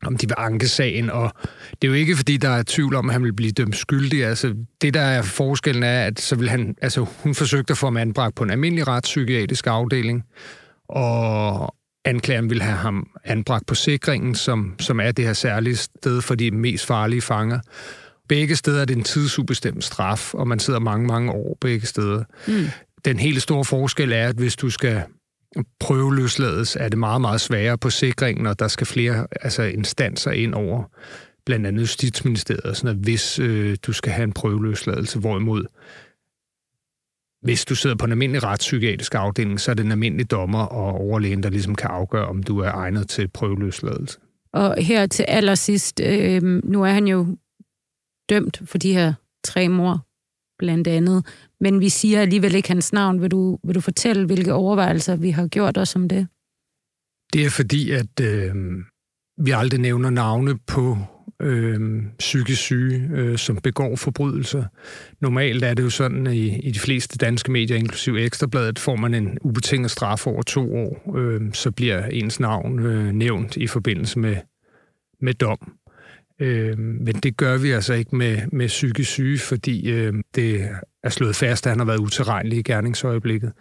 om 0.05 0.17
de 0.17 0.27
vil 0.27 0.35
anke 0.37 0.67
sagen, 0.67 1.09
og 1.09 1.31
det 1.71 1.87
er 1.87 1.87
jo 1.87 1.93
ikke, 1.93 2.15
fordi 2.15 2.37
der 2.37 2.49
er 2.49 2.63
tvivl 2.67 2.95
om, 2.95 3.09
at 3.09 3.13
han 3.13 3.23
vil 3.23 3.33
blive 3.33 3.51
dømt 3.51 3.75
skyldig. 3.75 4.25
Altså, 4.25 4.55
det, 4.81 4.93
der 4.93 5.01
er 5.01 5.21
forskellen, 5.21 5.83
er, 5.83 6.03
at 6.03 6.19
så 6.19 6.35
vil 6.35 6.49
han, 6.49 6.75
altså, 6.81 7.05
hun 7.23 7.35
forsøgte 7.35 7.71
at 7.71 7.77
få 7.77 7.85
ham 7.85 7.97
anbragt 7.97 8.35
på 8.35 8.43
en 8.43 8.49
almindelig 8.49 8.87
retspsykiatrisk 8.87 9.67
afdeling, 9.67 10.23
og 10.89 11.74
anklageren 12.05 12.49
vil 12.49 12.61
have 12.61 12.77
ham 12.77 13.09
anbragt 13.23 13.65
på 13.65 13.75
sikringen, 13.75 14.35
som, 14.35 14.75
som 14.79 14.99
er 14.99 15.11
det 15.11 15.25
her 15.25 15.33
særlige 15.33 15.75
sted 15.75 16.21
for 16.21 16.35
de 16.35 16.51
mest 16.51 16.85
farlige 16.85 17.21
fanger. 17.21 17.59
Begge 18.29 18.55
steder 18.55 18.81
er 18.81 18.85
det 18.85 18.97
en 18.97 19.03
tidsubestemt 19.03 19.83
straf, 19.83 20.33
og 20.33 20.47
man 20.47 20.59
sidder 20.59 20.79
mange, 20.79 21.07
mange 21.07 21.31
år 21.31 21.57
begge 21.61 21.87
steder. 21.87 22.23
Mm. 22.47 22.65
Den 23.05 23.19
helt 23.19 23.41
store 23.41 23.65
forskel 23.65 24.11
er, 24.11 24.27
at 24.27 24.35
hvis 24.35 24.55
du 24.55 24.69
skal 24.69 25.03
prøveløslades, 25.79 26.75
er 26.75 26.89
det 26.89 26.97
meget, 26.97 27.21
meget 27.21 27.41
sværere 27.41 27.77
på 27.77 27.89
sikringen, 27.89 28.45
og 28.45 28.59
der 28.59 28.67
skal 28.67 28.87
flere 28.87 29.27
altså, 29.41 29.63
instanser 29.63 30.31
ind 30.31 30.53
over, 30.53 30.83
blandt 31.45 31.67
andet 31.67 31.81
Justitsministeriet, 31.81 32.77
sådan 32.77 32.97
at 32.97 33.03
hvis 33.03 33.39
øh, 33.39 33.77
du 33.87 33.93
skal 33.93 34.11
have 34.11 34.23
en 34.23 34.33
prøveløsladelse, 34.33 35.19
hvorimod 35.19 35.65
hvis 37.45 37.65
du 37.65 37.75
sidder 37.75 37.95
på 37.95 38.05
en 38.05 38.11
almindelig 38.11 38.43
retspsykiatrisk 38.43 39.15
afdeling, 39.15 39.59
så 39.59 39.71
er 39.71 39.75
det 39.75 39.85
en 39.85 39.91
almindelig 39.91 40.31
dommer 40.31 40.63
og 40.63 40.93
overlægen, 40.93 41.43
der 41.43 41.49
ligesom 41.49 41.75
kan 41.75 41.89
afgøre, 41.89 42.25
om 42.25 42.43
du 42.43 42.59
er 42.59 42.71
egnet 42.71 43.09
til 43.09 43.27
prøveløsladelse. 43.27 44.19
Og 44.53 44.75
her 44.77 45.07
til 45.07 45.25
allersidst, 45.27 45.99
øh, 45.99 46.43
nu 46.43 46.83
er 46.83 46.89
han 46.89 47.07
jo 47.07 47.37
dømt 48.29 48.61
for 48.65 48.77
de 48.77 48.93
her 48.93 49.13
tre 49.43 49.69
mor, 49.69 50.05
blandt 50.59 50.87
andet. 50.87 51.25
Men 51.59 51.79
vi 51.79 51.89
siger 51.89 52.21
alligevel 52.21 52.55
ikke 52.55 52.67
hans 52.67 52.93
navn. 52.93 53.21
Vil 53.21 53.31
du, 53.31 53.59
vil 53.63 53.75
du 53.75 53.81
fortælle, 53.81 54.25
hvilke 54.25 54.53
overvejelser 54.53 55.15
vi 55.15 55.29
har 55.29 55.47
gjort 55.47 55.77
os 55.77 55.95
om 55.95 56.09
det? 56.09 56.27
Det 57.33 57.45
er 57.45 57.49
fordi, 57.49 57.91
at 57.91 58.19
øh, 58.21 58.55
vi 59.37 59.51
aldrig 59.51 59.79
nævner 59.79 60.09
navne 60.09 60.57
på 60.57 60.97
øh, 61.41 62.03
psykisk 62.19 62.61
syge, 62.61 63.09
øh, 63.13 63.37
som 63.37 63.57
begår 63.57 63.95
forbrydelser. 63.95 64.63
Normalt 65.21 65.63
er 65.63 65.73
det 65.73 65.83
jo 65.83 65.89
sådan, 65.89 66.27
at 66.27 66.33
i, 66.33 66.59
i 66.59 66.71
de 66.71 66.79
fleste 66.79 67.17
danske 67.17 67.51
medier, 67.51 67.77
inklusive 67.77 68.21
Ekstrabladet, 68.21 68.79
får 68.79 68.95
man 68.95 69.13
en 69.13 69.37
ubetinget 69.41 69.91
straf 69.91 70.27
over 70.27 70.41
to 70.41 70.75
år, 70.75 71.15
øh, 71.17 71.41
så 71.53 71.71
bliver 71.71 72.05
ens 72.05 72.39
navn 72.39 72.79
øh, 72.79 73.11
nævnt 73.11 73.57
i 73.57 73.67
forbindelse 73.67 74.19
med, 74.19 74.35
med 75.21 75.33
dom. 75.33 75.73
Øh, 76.39 76.79
men 76.79 77.15
det 77.15 77.37
gør 77.37 77.57
vi 77.57 77.71
altså 77.71 77.93
ikke 77.93 78.15
med, 78.15 78.37
med 78.51 78.67
psykisk 78.67 79.11
syge, 79.11 79.39
fordi 79.39 79.91
øh, 79.91 80.13
det 80.35 80.69
er 81.03 81.09
slået 81.09 81.35
fast, 81.35 81.67
at 81.67 81.71
han 81.71 81.79
har 81.79 81.85
været 81.85 81.99
utilregnelig 81.99 82.59
i 82.59 82.61
gerningsøjeblikket. 82.61 83.51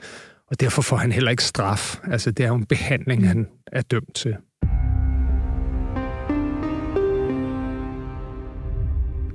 Og 0.51 0.61
derfor 0.61 0.83
får 0.83 0.97
han 0.97 1.13
heller 1.13 1.31
ikke 1.31 1.45
straf. 1.45 2.01
Altså, 2.05 2.31
det 2.31 2.45
er 2.45 2.49
jo 2.49 2.55
en 2.55 2.67
behandling, 2.67 3.21
mm. 3.21 3.27
han 3.27 3.47
er 3.67 3.83
dømt 3.83 4.15
til. 4.15 4.37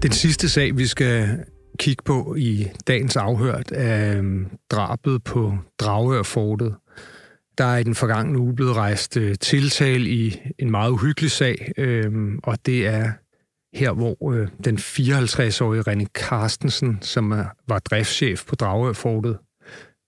Den 0.03 0.12
sidste 0.12 0.50
sag, 0.50 0.77
vi 0.77 0.86
skal 0.88 1.46
kigge 1.79 2.03
på 2.03 2.36
i 2.38 2.68
dagens 2.88 3.15
afhørt, 3.15 3.72
er 3.72 4.18
øhm, 4.18 4.46
drabet 4.72 5.24
på 5.24 5.58
Dragørfortet. 5.79 6.75
Der 7.58 7.65
er 7.65 7.77
i 7.77 7.84
den 7.84 7.96
forgangne 7.96 8.39
uge 8.39 8.56
blevet 8.56 8.75
rejst 8.75 9.18
øh, 9.18 9.36
tiltal 9.36 10.08
i 10.08 10.41
en 10.60 10.72
meget 10.72 10.91
uhyggelig 10.91 11.32
sag, 11.32 11.72
øhm, 11.77 12.39
og 12.44 12.65
det 12.65 12.88
er 12.88 13.12
her, 13.74 13.91
hvor 13.91 14.32
øh, 14.32 14.48
den 14.65 14.77
54-årige 14.77 15.84
René 15.89 16.06
Carstensen, 16.13 16.98
som 17.01 17.32
er, 17.32 17.46
var 17.68 17.79
driftschef 17.79 18.46
på 18.46 18.56
Dragørfortet, 18.56 19.38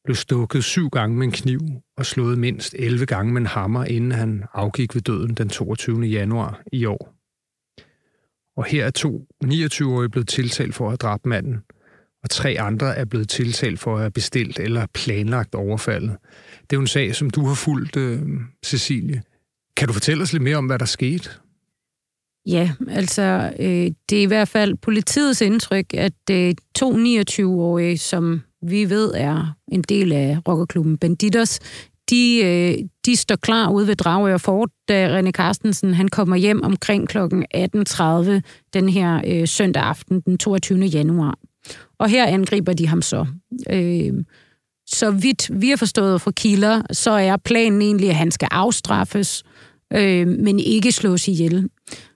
blev 0.03 0.15
stukket 0.15 0.63
syv 0.63 0.89
gange 0.89 1.17
med 1.17 1.25
en 1.27 1.31
kniv 1.31 1.60
og 1.98 2.05
slået 2.05 2.38
mindst 2.38 2.75
11 2.79 3.05
gange 3.05 3.33
med 3.33 3.41
en 3.41 3.48
hammer, 3.48 3.86
inden 3.86 4.12
han 4.12 4.43
afgik 4.53 4.95
ved 4.95 5.01
døden 5.01 5.33
den 5.33 5.50
22. 5.50 6.01
januar 6.01 6.62
i 6.71 6.86
år. 6.86 7.20
Og 8.58 8.65
her 8.65 8.86
er 8.86 8.89
to 8.89 9.27
29-årige 9.46 10.10
blevet 10.10 10.27
tiltalt 10.27 10.75
for 10.75 10.86
at 10.86 10.91
have 10.91 10.98
dræbt 10.98 11.25
manden, 11.25 11.58
og 12.24 12.29
tre 12.29 12.55
andre 12.60 12.96
er 12.98 13.05
blevet 13.05 13.29
tiltalt 13.29 13.79
for 13.79 13.93
at 13.93 14.00
have 14.00 14.12
bestilt 14.12 14.60
eller 14.60 14.86
planlagt 14.93 15.55
overfaldet. 15.55 16.17
Det 16.62 16.74
er 16.74 16.77
jo 16.77 16.81
en 16.81 16.88
sag, 16.88 17.15
som 17.15 17.29
du 17.29 17.46
har 17.46 17.55
fulgt, 17.55 17.98
øh, 17.98 18.22
Cecilie. 18.65 19.22
Kan 19.77 19.88
du 19.88 19.93
fortælle 19.93 20.24
os 20.24 20.34
lidt 20.34 20.43
mere 20.43 20.58
om, 20.58 20.65
hvad 20.65 20.79
der 20.79 20.86
skete? 20.86 21.29
Ja, 22.46 22.72
altså 22.89 23.53
øh, 23.60 23.91
det 24.10 24.17
er 24.17 24.22
i 24.22 24.25
hvert 24.25 24.48
fald 24.48 24.75
politiets 24.75 25.41
indtryk, 25.41 25.93
at 25.93 26.29
øh, 26.31 26.53
to 26.75 26.91
29-årige, 26.91 27.98
som 27.98 28.41
vi 28.62 28.89
ved 28.89 29.12
er 29.15 29.55
en 29.72 29.81
del 29.81 30.12
af 30.12 30.38
rockerklubben 30.48 30.98
Banditos, 30.98 31.60
de, 32.10 32.41
øh, 32.43 32.86
de 33.05 33.15
står 33.15 33.36
klar 33.36 33.70
ude 33.70 33.88
ved 33.88 33.96
Dragør 33.96 34.38
Fort, 34.38 34.70
da 34.88 35.20
René 35.20 35.31
Carstensen 35.31 35.93
han 35.93 36.08
kommer 36.08 36.36
hjem 36.36 36.63
omkring 36.63 37.08
kl. 37.08 37.17
18.30 37.17 38.41
den 38.74 38.89
her 38.89 39.22
øh, 39.27 39.48
søndag 39.48 39.84
aften, 39.84 40.22
den 40.22 40.38
22. 40.38 40.79
januar. 40.79 41.38
Og 42.00 42.10
her 42.10 42.25
angriber 42.25 42.74
de 42.74 42.88
ham 42.88 43.01
så. 43.01 43.25
Øh, 43.70 44.13
så 44.88 45.12
vidt 45.12 45.62
vi 45.62 45.70
har 45.70 45.77
forstået 45.77 46.22
fra 46.22 46.31
kilder, 46.31 46.81
så 46.91 47.12
er 47.12 47.38
planen 47.38 47.81
egentlig, 47.81 48.10
at 48.10 48.15
han 48.15 48.31
skal 48.31 48.48
afstraffes, 48.51 49.43
øh, 49.93 50.27
men 50.27 50.60
ikke 50.60 50.91
slås 50.91 51.27
ihjel. 51.27 51.70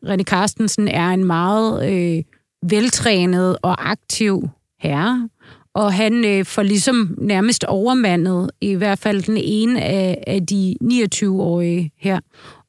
René 0.06 0.24
Carstensen 0.24 0.88
er 0.88 1.10
en 1.10 1.25
meget 1.25 1.92
øh, 1.92 2.24
veltrænet 2.70 3.58
og 3.62 3.92
aktiv 3.92 4.50
herre, 4.80 5.30
og 5.75 5.94
han 5.94 6.25
øh, 6.25 6.46
får 6.46 6.63
ligesom 6.63 7.15
nærmest 7.17 7.63
overmandet 7.63 8.51
i 8.62 8.74
hvert 8.74 9.00
fald 9.00 9.24
den 9.24 9.38
ene 9.38 9.82
af, 9.82 10.24
af 10.27 10.46
de 10.46 10.75
29-årige 10.84 11.91
her, 11.98 12.20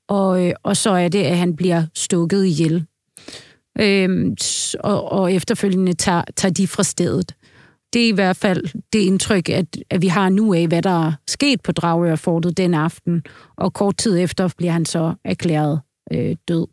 og, 0.09 0.47
øh, 0.47 0.53
og 0.63 0.77
så 0.77 0.91
er 0.91 1.09
det, 1.09 1.23
at 1.23 1.37
han 1.37 1.57
bliver 1.57 1.83
stukket 1.95 2.47
ihjel. 2.47 2.87
Øh, 3.81 4.37
og, 4.81 5.13
og 5.13 5.33
efterfølgende 5.33 5.93
tager, 5.93 6.23
tager 6.37 6.53
de 6.53 6.67
fra 6.67 6.83
stedet. 6.83 7.35
Det 7.93 8.05
er 8.05 8.09
i 8.09 8.15
hvert 8.15 8.37
fald 8.37 8.65
det 8.93 8.99
indtryk, 8.99 9.49
at, 9.49 9.67
at 9.91 10.03
vi 10.03 10.07
har 10.07 10.29
nu 10.29 10.55
af, 10.55 10.67
hvad 10.67 10.83
der 10.83 11.07
er 11.07 11.13
sket 11.29 11.61
på 11.63 11.73
Dragørfortet 11.73 12.57
den 12.57 12.75
aften, 12.75 13.23
og 13.57 13.73
kort 13.73 13.97
tid 13.97 14.19
efter 14.19 14.49
bliver 14.59 14.73
han 14.73 14.85
så 14.85 15.15
erklæret 15.25 15.81
øh, 16.13 16.37
død. 16.49 16.67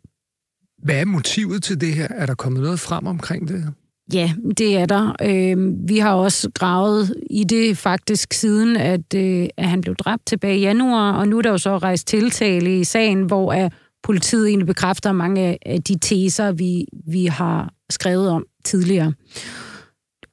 Hvad 0.82 1.00
er 1.00 1.04
motivet 1.04 1.62
til 1.62 1.80
det 1.80 1.94
her? 1.94 2.08
Er 2.10 2.26
der 2.26 2.34
kommet 2.34 2.62
noget 2.62 2.80
frem 2.80 3.06
omkring 3.06 3.48
det? 3.48 3.74
Ja, 4.12 4.32
det 4.58 4.76
er 4.76 4.86
der. 4.86 5.16
Øh, 5.22 5.88
vi 5.88 5.98
har 5.98 6.14
også 6.14 6.50
gravet 6.54 7.14
i 7.30 7.44
det 7.44 7.78
faktisk 7.78 8.32
siden, 8.32 8.76
at, 8.76 9.14
øh, 9.16 9.48
at 9.56 9.68
han 9.68 9.80
blev 9.80 9.94
dræbt 9.94 10.26
tilbage 10.26 10.58
i 10.58 10.60
januar, 10.60 11.12
og 11.12 11.28
nu 11.28 11.38
er 11.38 11.42
der 11.42 11.50
jo 11.50 11.58
så 11.58 11.78
rejst 11.78 12.06
tiltale 12.06 12.80
i 12.80 12.84
sagen, 12.84 13.22
hvor 13.22 13.52
at 13.52 13.72
politiet 14.02 14.48
egentlig 14.48 14.66
bekræfter 14.66 15.12
mange 15.12 15.58
af 15.68 15.82
de 15.82 15.98
teser, 15.98 16.52
vi, 16.52 16.86
vi 17.06 17.26
har 17.26 17.72
skrevet 17.90 18.28
om 18.28 18.46
tidligere. 18.64 19.12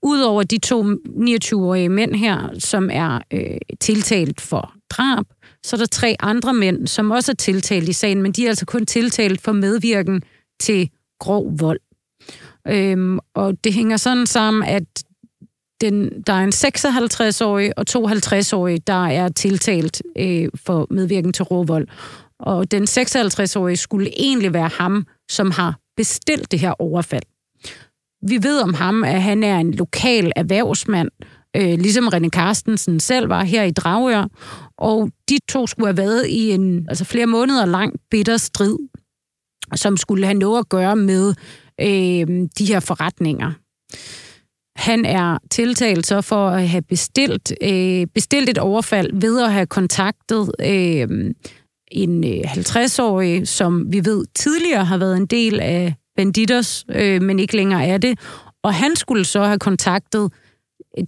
Udover 0.03 0.43
de 0.43 0.57
to 0.57 0.83
29-årige 1.05 1.89
mænd 1.89 2.15
her, 2.15 2.49
som 2.59 2.89
er 2.93 3.19
øh, 3.33 3.57
tiltalt 3.79 4.41
for 4.41 4.73
drab, 4.89 5.25
så 5.63 5.75
er 5.75 5.77
der 5.77 5.85
tre 5.85 6.15
andre 6.19 6.53
mænd, 6.53 6.87
som 6.87 7.11
også 7.11 7.31
er 7.31 7.35
tiltalt 7.35 7.89
i 7.89 7.93
sagen, 7.93 8.21
men 8.21 8.31
de 8.31 8.45
er 8.45 8.49
altså 8.49 8.65
kun 8.65 8.85
tiltalt 8.85 9.41
for 9.41 9.51
medvirken 9.51 10.21
til 10.61 10.89
grov 11.19 11.59
vold. 11.59 11.79
Øhm, 12.67 13.19
og 13.33 13.63
det 13.63 13.73
hænger 13.73 13.97
sådan 13.97 14.25
sammen, 14.25 14.63
at 14.63 14.83
den, 15.81 16.23
der 16.27 16.33
er 16.33 16.43
en 16.43 16.53
56-årig 16.53 17.77
og 17.77 17.87
to 17.87 18.07
50-årige, 18.07 18.79
der 18.87 19.07
er 19.07 19.29
tiltalt 19.29 20.01
øh, 20.17 20.49
for 20.55 20.87
medvirken 20.89 21.33
til 21.33 21.43
råvold. 21.43 21.87
Og 22.39 22.71
den 22.71 22.83
56-årige 22.83 23.77
skulle 23.77 24.19
egentlig 24.19 24.53
være 24.53 24.69
ham, 24.73 25.05
som 25.31 25.51
har 25.51 25.79
bestilt 25.97 26.51
det 26.51 26.59
her 26.59 26.81
overfald. 26.81 27.23
Vi 28.27 28.43
ved 28.43 28.61
om 28.61 28.73
ham, 28.73 29.03
at 29.03 29.21
han 29.21 29.43
er 29.43 29.57
en 29.57 29.73
lokal 29.73 30.31
erhvervsmand, 30.35 31.09
øh, 31.55 31.79
ligesom 31.79 32.07
René 32.07 32.29
Carstensen 32.29 32.99
selv 32.99 33.29
var 33.29 33.43
her 33.43 33.63
i 33.63 33.71
Dragør, 33.71 34.27
og 34.77 35.09
de 35.29 35.37
to 35.49 35.67
skulle 35.67 35.87
have 35.87 35.97
været 35.97 36.27
i 36.27 36.51
en 36.51 36.85
altså 36.89 37.05
flere 37.05 37.27
måneder 37.27 37.65
lang 37.65 37.95
bitter 38.11 38.37
strid, 38.37 38.77
som 39.75 39.97
skulle 39.97 40.25
have 40.25 40.37
noget 40.37 40.59
at 40.59 40.69
gøre 40.69 40.95
med 40.95 41.33
øh, 41.81 42.47
de 42.57 42.65
her 42.65 42.79
forretninger. 42.79 43.51
Han 44.75 45.05
er 45.05 45.37
tiltalt 45.51 46.05
så 46.05 46.21
for 46.21 46.49
at 46.49 46.69
have 46.69 46.81
bestilt, 46.81 47.53
øh, 47.61 48.07
bestilt 48.13 48.49
et 48.49 48.57
overfald 48.57 49.21
ved 49.21 49.43
at 49.43 49.53
have 49.53 49.65
kontaktet 49.65 50.51
øhm, 50.59 51.27
øh, 51.27 51.33
en 51.91 52.23
50-årig, 52.45 53.47
som 53.47 53.93
vi 53.93 54.05
ved 54.05 54.25
tidligere 54.35 54.85
har 54.85 54.97
været 54.97 55.17
en 55.17 55.25
del 55.25 55.59
af 55.59 55.95
Banditers, 56.15 56.85
øh, 56.89 57.21
men 57.21 57.39
ikke 57.39 57.55
længere 57.55 57.85
er 57.85 57.97
det. 57.97 58.19
Og 58.63 58.73
han 58.73 58.95
skulle 58.95 59.25
så 59.25 59.43
have 59.43 59.59
kontaktet 59.59 60.31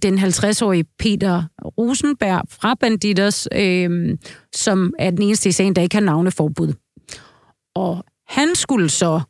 den 0.02 0.18
50-årige 0.18 0.84
Peter 0.98 1.42
Rosenberg 1.78 2.42
fra 2.48 2.74
Banditers, 2.74 3.48
øh, 3.52 4.18
som 4.54 4.92
er 4.98 5.10
den 5.10 5.22
eneste 5.22 5.48
i 5.48 5.52
sagen, 5.52 5.76
der 5.76 5.82
ikke 5.82 5.96
har 5.96 6.02
navneforbud. 6.02 6.72
Og 7.74 8.04
han 8.28 8.54
skulle 8.54 8.88
så 8.88 9.20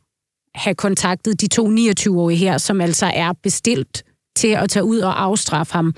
have 0.55 0.75
kontaktet 0.75 1.41
de 1.41 1.47
to 1.47 1.67
29-årige 1.67 2.37
her, 2.37 2.57
som 2.57 2.81
altså 2.81 3.11
er 3.13 3.33
bestilt 3.43 4.03
til 4.35 4.47
at 4.47 4.69
tage 4.69 4.83
ud 4.83 4.99
og 4.99 5.23
afstraffe 5.23 5.73
ham. 5.73 5.93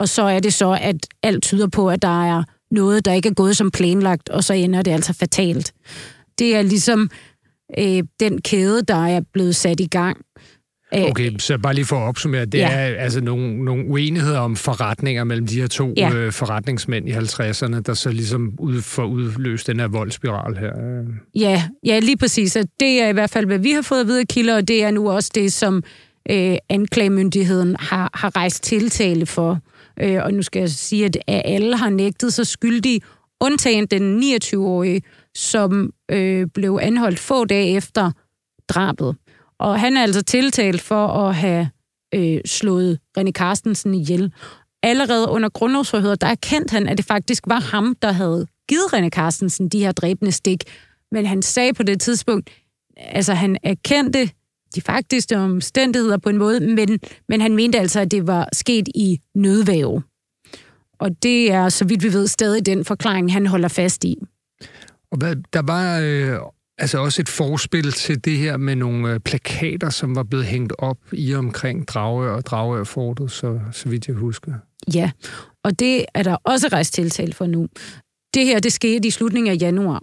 Og 0.00 0.08
så 0.08 0.22
er 0.22 0.40
det 0.40 0.54
så, 0.54 0.78
at 0.80 0.96
alt 1.22 1.42
tyder 1.42 1.68
på, 1.68 1.90
at 1.90 2.02
der 2.02 2.24
er 2.24 2.42
noget, 2.70 3.04
der 3.04 3.12
ikke 3.12 3.28
er 3.28 3.34
gået 3.34 3.56
som 3.56 3.70
planlagt, 3.70 4.28
og 4.28 4.44
så 4.44 4.54
ender 4.54 4.82
det 4.82 4.90
altså 4.90 5.12
fatalt. 5.12 5.72
Det 6.38 6.56
er 6.56 6.62
ligesom 6.62 7.10
øh, 7.78 8.02
den 8.20 8.40
kæde, 8.40 8.82
der 8.82 9.06
er 9.06 9.20
blevet 9.32 9.56
sat 9.56 9.80
i 9.80 9.86
gang. 9.86 10.24
Øh, 10.94 11.02
okay, 11.04 11.38
så 11.38 11.58
bare 11.58 11.74
lige 11.74 11.84
for 11.84 11.96
at 11.96 12.08
opsummere, 12.08 12.44
det 12.44 12.58
ja. 12.58 12.70
er 12.70 13.02
altså 13.02 13.20
nogle, 13.20 13.64
nogle 13.64 13.86
uenigheder 13.86 14.38
om 14.38 14.56
forretninger 14.56 15.24
mellem 15.24 15.46
de 15.46 15.60
her 15.60 15.66
to 15.66 15.94
ja. 15.96 16.14
øh, 16.14 16.32
forretningsmænd 16.32 17.08
i 17.08 17.12
50'erne, 17.12 17.80
der 17.80 17.94
så 17.94 18.10
ligesom 18.10 18.54
ud, 18.58 18.82
får 18.82 19.04
udløst 19.04 19.66
den 19.66 19.80
her 19.80 19.88
voldspiral 19.88 20.56
her. 20.56 20.72
Ja, 21.34 21.62
ja, 21.86 21.98
lige 21.98 22.16
præcis. 22.16 22.56
Det 22.80 23.02
er 23.02 23.08
i 23.08 23.12
hvert 23.12 23.30
fald, 23.30 23.46
hvad 23.46 23.58
vi 23.58 23.70
har 23.70 23.82
fået 23.82 24.00
at 24.00 24.06
vide 24.06 24.20
af 24.20 24.28
kilder, 24.28 24.56
og 24.56 24.68
det 24.68 24.84
er 24.84 24.90
nu 24.90 25.10
også 25.10 25.30
det, 25.34 25.52
som 25.52 25.82
øh, 26.30 26.56
anklagemyndigheden 26.68 27.76
har, 27.80 28.10
har 28.14 28.36
rejst 28.36 28.62
tiltale 28.62 29.26
for. 29.26 29.58
Øh, 30.00 30.24
og 30.24 30.34
nu 30.34 30.42
skal 30.42 30.60
jeg 30.60 30.70
sige, 30.70 31.04
at 31.04 31.16
alle 31.26 31.76
har 31.76 31.90
nægtet 31.90 32.32
sig 32.32 32.46
skyldige, 32.46 33.00
undtagen 33.40 33.86
den 33.86 34.22
29-årige, 34.22 35.02
som 35.34 35.90
øh, 36.10 36.46
blev 36.54 36.78
anholdt 36.82 37.18
få 37.18 37.44
dage 37.44 37.76
efter 37.76 38.10
drabet. 38.68 39.16
Og 39.62 39.80
han 39.80 39.96
er 39.96 40.02
altså 40.02 40.22
tiltalt 40.22 40.80
for 40.80 41.06
at 41.06 41.34
have 41.34 41.70
øh, 42.14 42.40
slået 42.44 42.98
René 43.18 43.30
Carstensen 43.30 43.94
ihjel. 43.94 44.32
Allerede 44.82 45.28
under 45.28 45.48
grundlovsforhøret, 45.48 46.20
der 46.20 46.26
erkendte 46.26 46.72
han, 46.72 46.88
at 46.88 46.96
det 46.96 47.06
faktisk 47.06 47.42
var 47.46 47.60
ham, 47.60 47.96
der 48.02 48.12
havde 48.12 48.46
givet 48.68 48.94
René 48.94 49.08
Carstensen 49.08 49.68
de 49.68 49.78
her 49.78 49.92
dræbende 49.92 50.32
stik. 50.32 50.64
Men 51.12 51.26
han 51.26 51.42
sagde 51.42 51.74
på 51.74 51.82
det 51.82 52.00
tidspunkt, 52.00 52.50
altså 52.96 53.34
han 53.34 53.56
erkendte 53.62 54.30
de 54.74 54.80
faktiske 54.80 55.38
omstændigheder 55.38 56.18
på 56.18 56.28
en 56.28 56.38
måde, 56.38 56.60
men, 56.60 57.00
men 57.28 57.40
han 57.40 57.56
mente 57.56 57.78
altså, 57.78 58.00
at 58.00 58.10
det 58.10 58.26
var 58.26 58.48
sket 58.52 58.88
i 58.94 59.20
nødvæve. 59.34 60.02
Og 60.98 61.22
det 61.22 61.52
er, 61.52 61.68
så 61.68 61.84
vidt 61.84 62.02
vi 62.02 62.12
ved, 62.12 62.26
stadig 62.26 62.66
den 62.66 62.84
forklaring, 62.84 63.32
han 63.32 63.46
holder 63.46 63.68
fast 63.68 64.04
i. 64.04 64.16
Og 65.10 65.18
hvad, 65.18 65.36
der 65.52 65.62
var 65.62 66.00
øh, 66.00 66.38
altså 66.82 66.98
også 66.98 67.22
et 67.22 67.28
forspil 67.28 67.92
til 67.92 68.24
det 68.24 68.38
her 68.38 68.56
med 68.56 68.76
nogle 68.76 69.12
øh, 69.12 69.20
plakater, 69.20 69.90
som 69.90 70.16
var 70.16 70.22
blevet 70.22 70.46
hængt 70.46 70.72
op 70.78 70.98
i 71.12 71.34
omkring 71.34 71.88
Dragør 71.88 72.34
og 72.34 72.46
Dragørfortet, 72.46 73.30
så, 73.30 73.60
så 73.72 73.88
vidt 73.88 74.08
jeg 74.08 74.16
husker. 74.16 74.52
Ja, 74.94 75.10
og 75.64 75.78
det 75.78 76.04
er 76.14 76.22
der 76.22 76.36
også 76.44 76.68
rejst 76.68 76.94
tiltale 76.94 77.32
for 77.32 77.46
nu. 77.46 77.68
Det 78.34 78.46
her, 78.46 78.58
det 78.58 78.72
skete 78.72 79.08
i 79.08 79.10
slutningen 79.10 79.52
af 79.52 79.56
januar. 79.60 80.02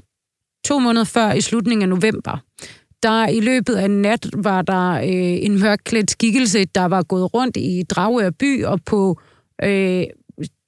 To 0.66 0.80
måneder 0.80 1.06
før 1.06 1.32
i 1.32 1.42
slutningen 1.42 1.82
af 1.82 1.90
november. 1.90 2.38
Der 3.04 3.28
i 3.28 3.40
løbet 3.40 3.76
af 3.76 3.92
nat 3.92 4.30
var 4.34 4.62
der 4.62 4.92
øh, 4.92 5.46
en 5.46 5.60
mørkklædt 5.60 6.12
skikkelse, 6.12 6.66
der 6.66 6.86
var 6.86 7.04
gået 7.04 7.34
rundt 7.34 7.58
i 7.58 7.84
Dragør 7.90 8.30
by 8.30 8.66
og 8.66 8.80
på 8.86 9.22
øh, 9.64 10.04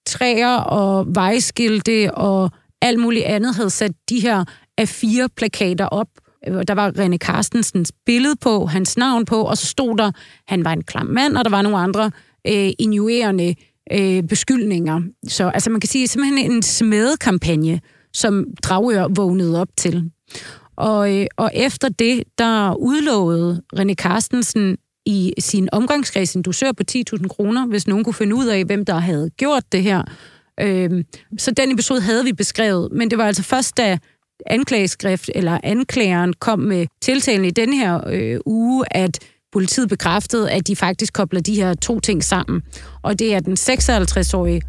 træer 0.05 0.55
og 0.55 1.15
vejskilte 1.15 2.13
og 2.13 2.51
alt 2.81 2.99
muligt 2.99 3.25
andet 3.25 3.55
havde 3.55 3.69
sat 3.69 3.91
de 4.09 4.19
her 4.19 4.45
af 4.81 4.87
fire 4.87 5.29
plakater 5.35 5.85
op. 5.85 6.07
Øh, 6.47 6.63
der 6.67 6.73
var 6.73 6.91
René 6.91 7.17
Carstensens 7.17 7.91
billede 8.05 8.35
på, 8.35 8.65
hans 8.65 8.97
navn 8.97 9.25
på, 9.25 9.41
og 9.41 9.57
så 9.57 9.65
stod 9.67 9.97
der, 9.97 10.11
han 10.47 10.65
var 10.65 10.73
en 10.73 10.83
klam 10.83 11.05
mand, 11.05 11.37
og 11.37 11.45
der 11.45 11.51
var 11.51 11.61
nogle 11.61 11.77
andre 11.77 12.11
øh, 12.47 12.69
injuerende 12.79 13.55
øh, 13.91 14.23
beskyldninger. 14.23 15.01
Så 15.27 15.49
altså 15.49 15.69
man 15.69 15.81
kan 15.81 15.87
sige, 15.87 16.07
simpelthen 16.07 16.51
en 16.51 16.61
smedekampagne, 16.61 17.81
som 18.13 18.45
Dragør 18.63 19.07
vågnede 19.15 19.61
op 19.61 19.69
til. 19.77 20.11
Og, 20.75 21.17
øh, 21.17 21.25
og 21.37 21.51
efter 21.53 21.89
det, 21.89 22.23
der 22.37 22.75
udlovede 22.75 23.61
René 23.75 23.93
Carstensen 23.93 24.77
i 25.05 25.33
sin 25.39 25.69
omgangskreds 25.71 26.33
en 26.33 26.41
dusør 26.41 26.71
på 26.71 26.83
10.000 26.91 27.27
kroner, 27.27 27.67
hvis 27.67 27.87
nogen 27.87 28.03
kunne 28.03 28.13
finde 28.13 28.35
ud 28.35 28.45
af, 28.45 28.65
hvem 28.65 28.85
der 28.85 28.99
havde 28.99 29.29
gjort 29.29 29.63
det 29.71 29.83
her. 29.83 30.03
Øh, 30.59 31.03
så 31.37 31.51
den 31.51 31.71
episode 31.71 32.01
havde 32.01 32.23
vi 32.23 32.33
beskrevet, 32.33 32.91
men 32.91 33.09
det 33.09 33.17
var 33.17 33.25
altså 33.25 33.43
først, 33.43 33.77
da 33.77 33.97
anklageskrift 34.47 35.29
eller 35.35 35.57
anklageren 35.63 36.33
kom 36.33 36.59
med 36.59 36.87
tiltalen 37.01 37.45
i 37.45 37.49
den 37.49 37.73
her 37.73 38.01
øh, 38.09 38.39
uge, 38.45 38.85
at 38.91 39.19
politiet 39.51 39.89
bekræftede, 39.89 40.51
at 40.51 40.67
de 40.67 40.75
faktisk 40.75 41.13
kobler 41.13 41.41
de 41.41 41.55
her 41.55 41.73
to 41.73 41.99
ting 41.99 42.23
sammen. 42.23 42.61
Og 43.01 43.19
det 43.19 43.33
er 43.33 43.39
den 43.39 43.53
56-årige 43.53 44.61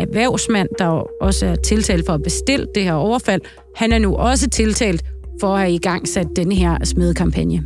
erhvervsmand, 0.00 0.68
der 0.78 1.06
også 1.22 1.46
er 1.46 1.54
tiltalt 1.54 2.06
for 2.06 2.12
at 2.12 2.22
bestille 2.22 2.66
det 2.74 2.82
her 2.82 2.92
overfald. 2.92 3.40
Han 3.76 3.92
er 3.92 3.98
nu 3.98 4.16
også 4.16 4.50
tiltalt 4.50 5.04
for 5.40 5.54
at 5.54 5.60
have 5.60 5.72
i 5.72 5.78
gang 5.78 6.08
sat 6.08 6.26
den 6.36 6.52
her 6.52 6.84
smedekampagne. 6.84 7.64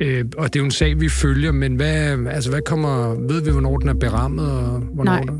Øh, 0.00 0.24
og 0.38 0.52
det 0.52 0.58
er 0.58 0.60
jo 0.60 0.64
en 0.64 0.70
sag, 0.70 1.00
vi 1.00 1.08
følger, 1.08 1.52
men 1.52 1.76
hvad, 1.76 2.26
altså, 2.30 2.50
hvad 2.50 2.60
kommer, 2.60 3.14
ved 3.28 3.42
vi, 3.42 3.50
hvornår 3.50 3.76
den 3.76 3.88
er 3.88 3.94
berammet, 3.94 4.50
og 4.50 4.80
hvornår 4.94 5.12
Nej. 5.12 5.22
der? 5.22 5.38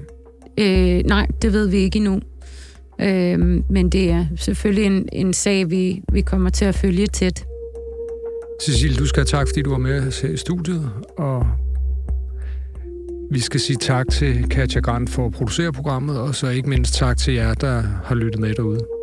Øh, 0.59 1.05
nej, 1.05 1.27
det 1.43 1.53
ved 1.53 1.69
vi 1.69 1.77
ikke 1.77 1.97
endnu. 1.97 2.21
Øh, 3.01 3.63
men 3.71 3.91
det 3.91 4.11
er 4.11 4.27
selvfølgelig 4.37 4.85
en, 4.85 5.09
en 5.13 5.33
sag, 5.33 5.71
vi, 5.71 6.03
vi 6.13 6.21
kommer 6.21 6.51
til 6.51 6.65
at 6.65 6.75
følge 6.75 7.07
tæt. 7.07 7.45
Cecil, 8.63 8.99
du 8.99 9.07
skal 9.07 9.21
have 9.21 9.27
tak, 9.27 9.49
fordi 9.49 9.63
du 9.63 9.71
var 9.71 9.79
med 9.79 10.13
her 10.23 10.29
i 10.29 10.37
studiet, 10.37 10.91
og 11.19 11.47
vi 13.31 13.41
skal 13.41 13.61
sige 13.61 13.77
tak 13.77 14.07
til 14.11 14.49
Katja 14.49 14.81
Grant 14.81 15.11
for 15.11 15.27
at 15.27 15.33
producere 15.33 15.73
programmet, 15.73 16.21
og 16.21 16.35
så 16.35 16.49
ikke 16.49 16.69
mindst 16.69 16.95
tak 16.95 17.17
til 17.17 17.35
jer, 17.35 17.55
der 17.55 17.83
har 18.05 18.15
lyttet 18.15 18.41
med 18.41 18.55
derude. 18.55 18.98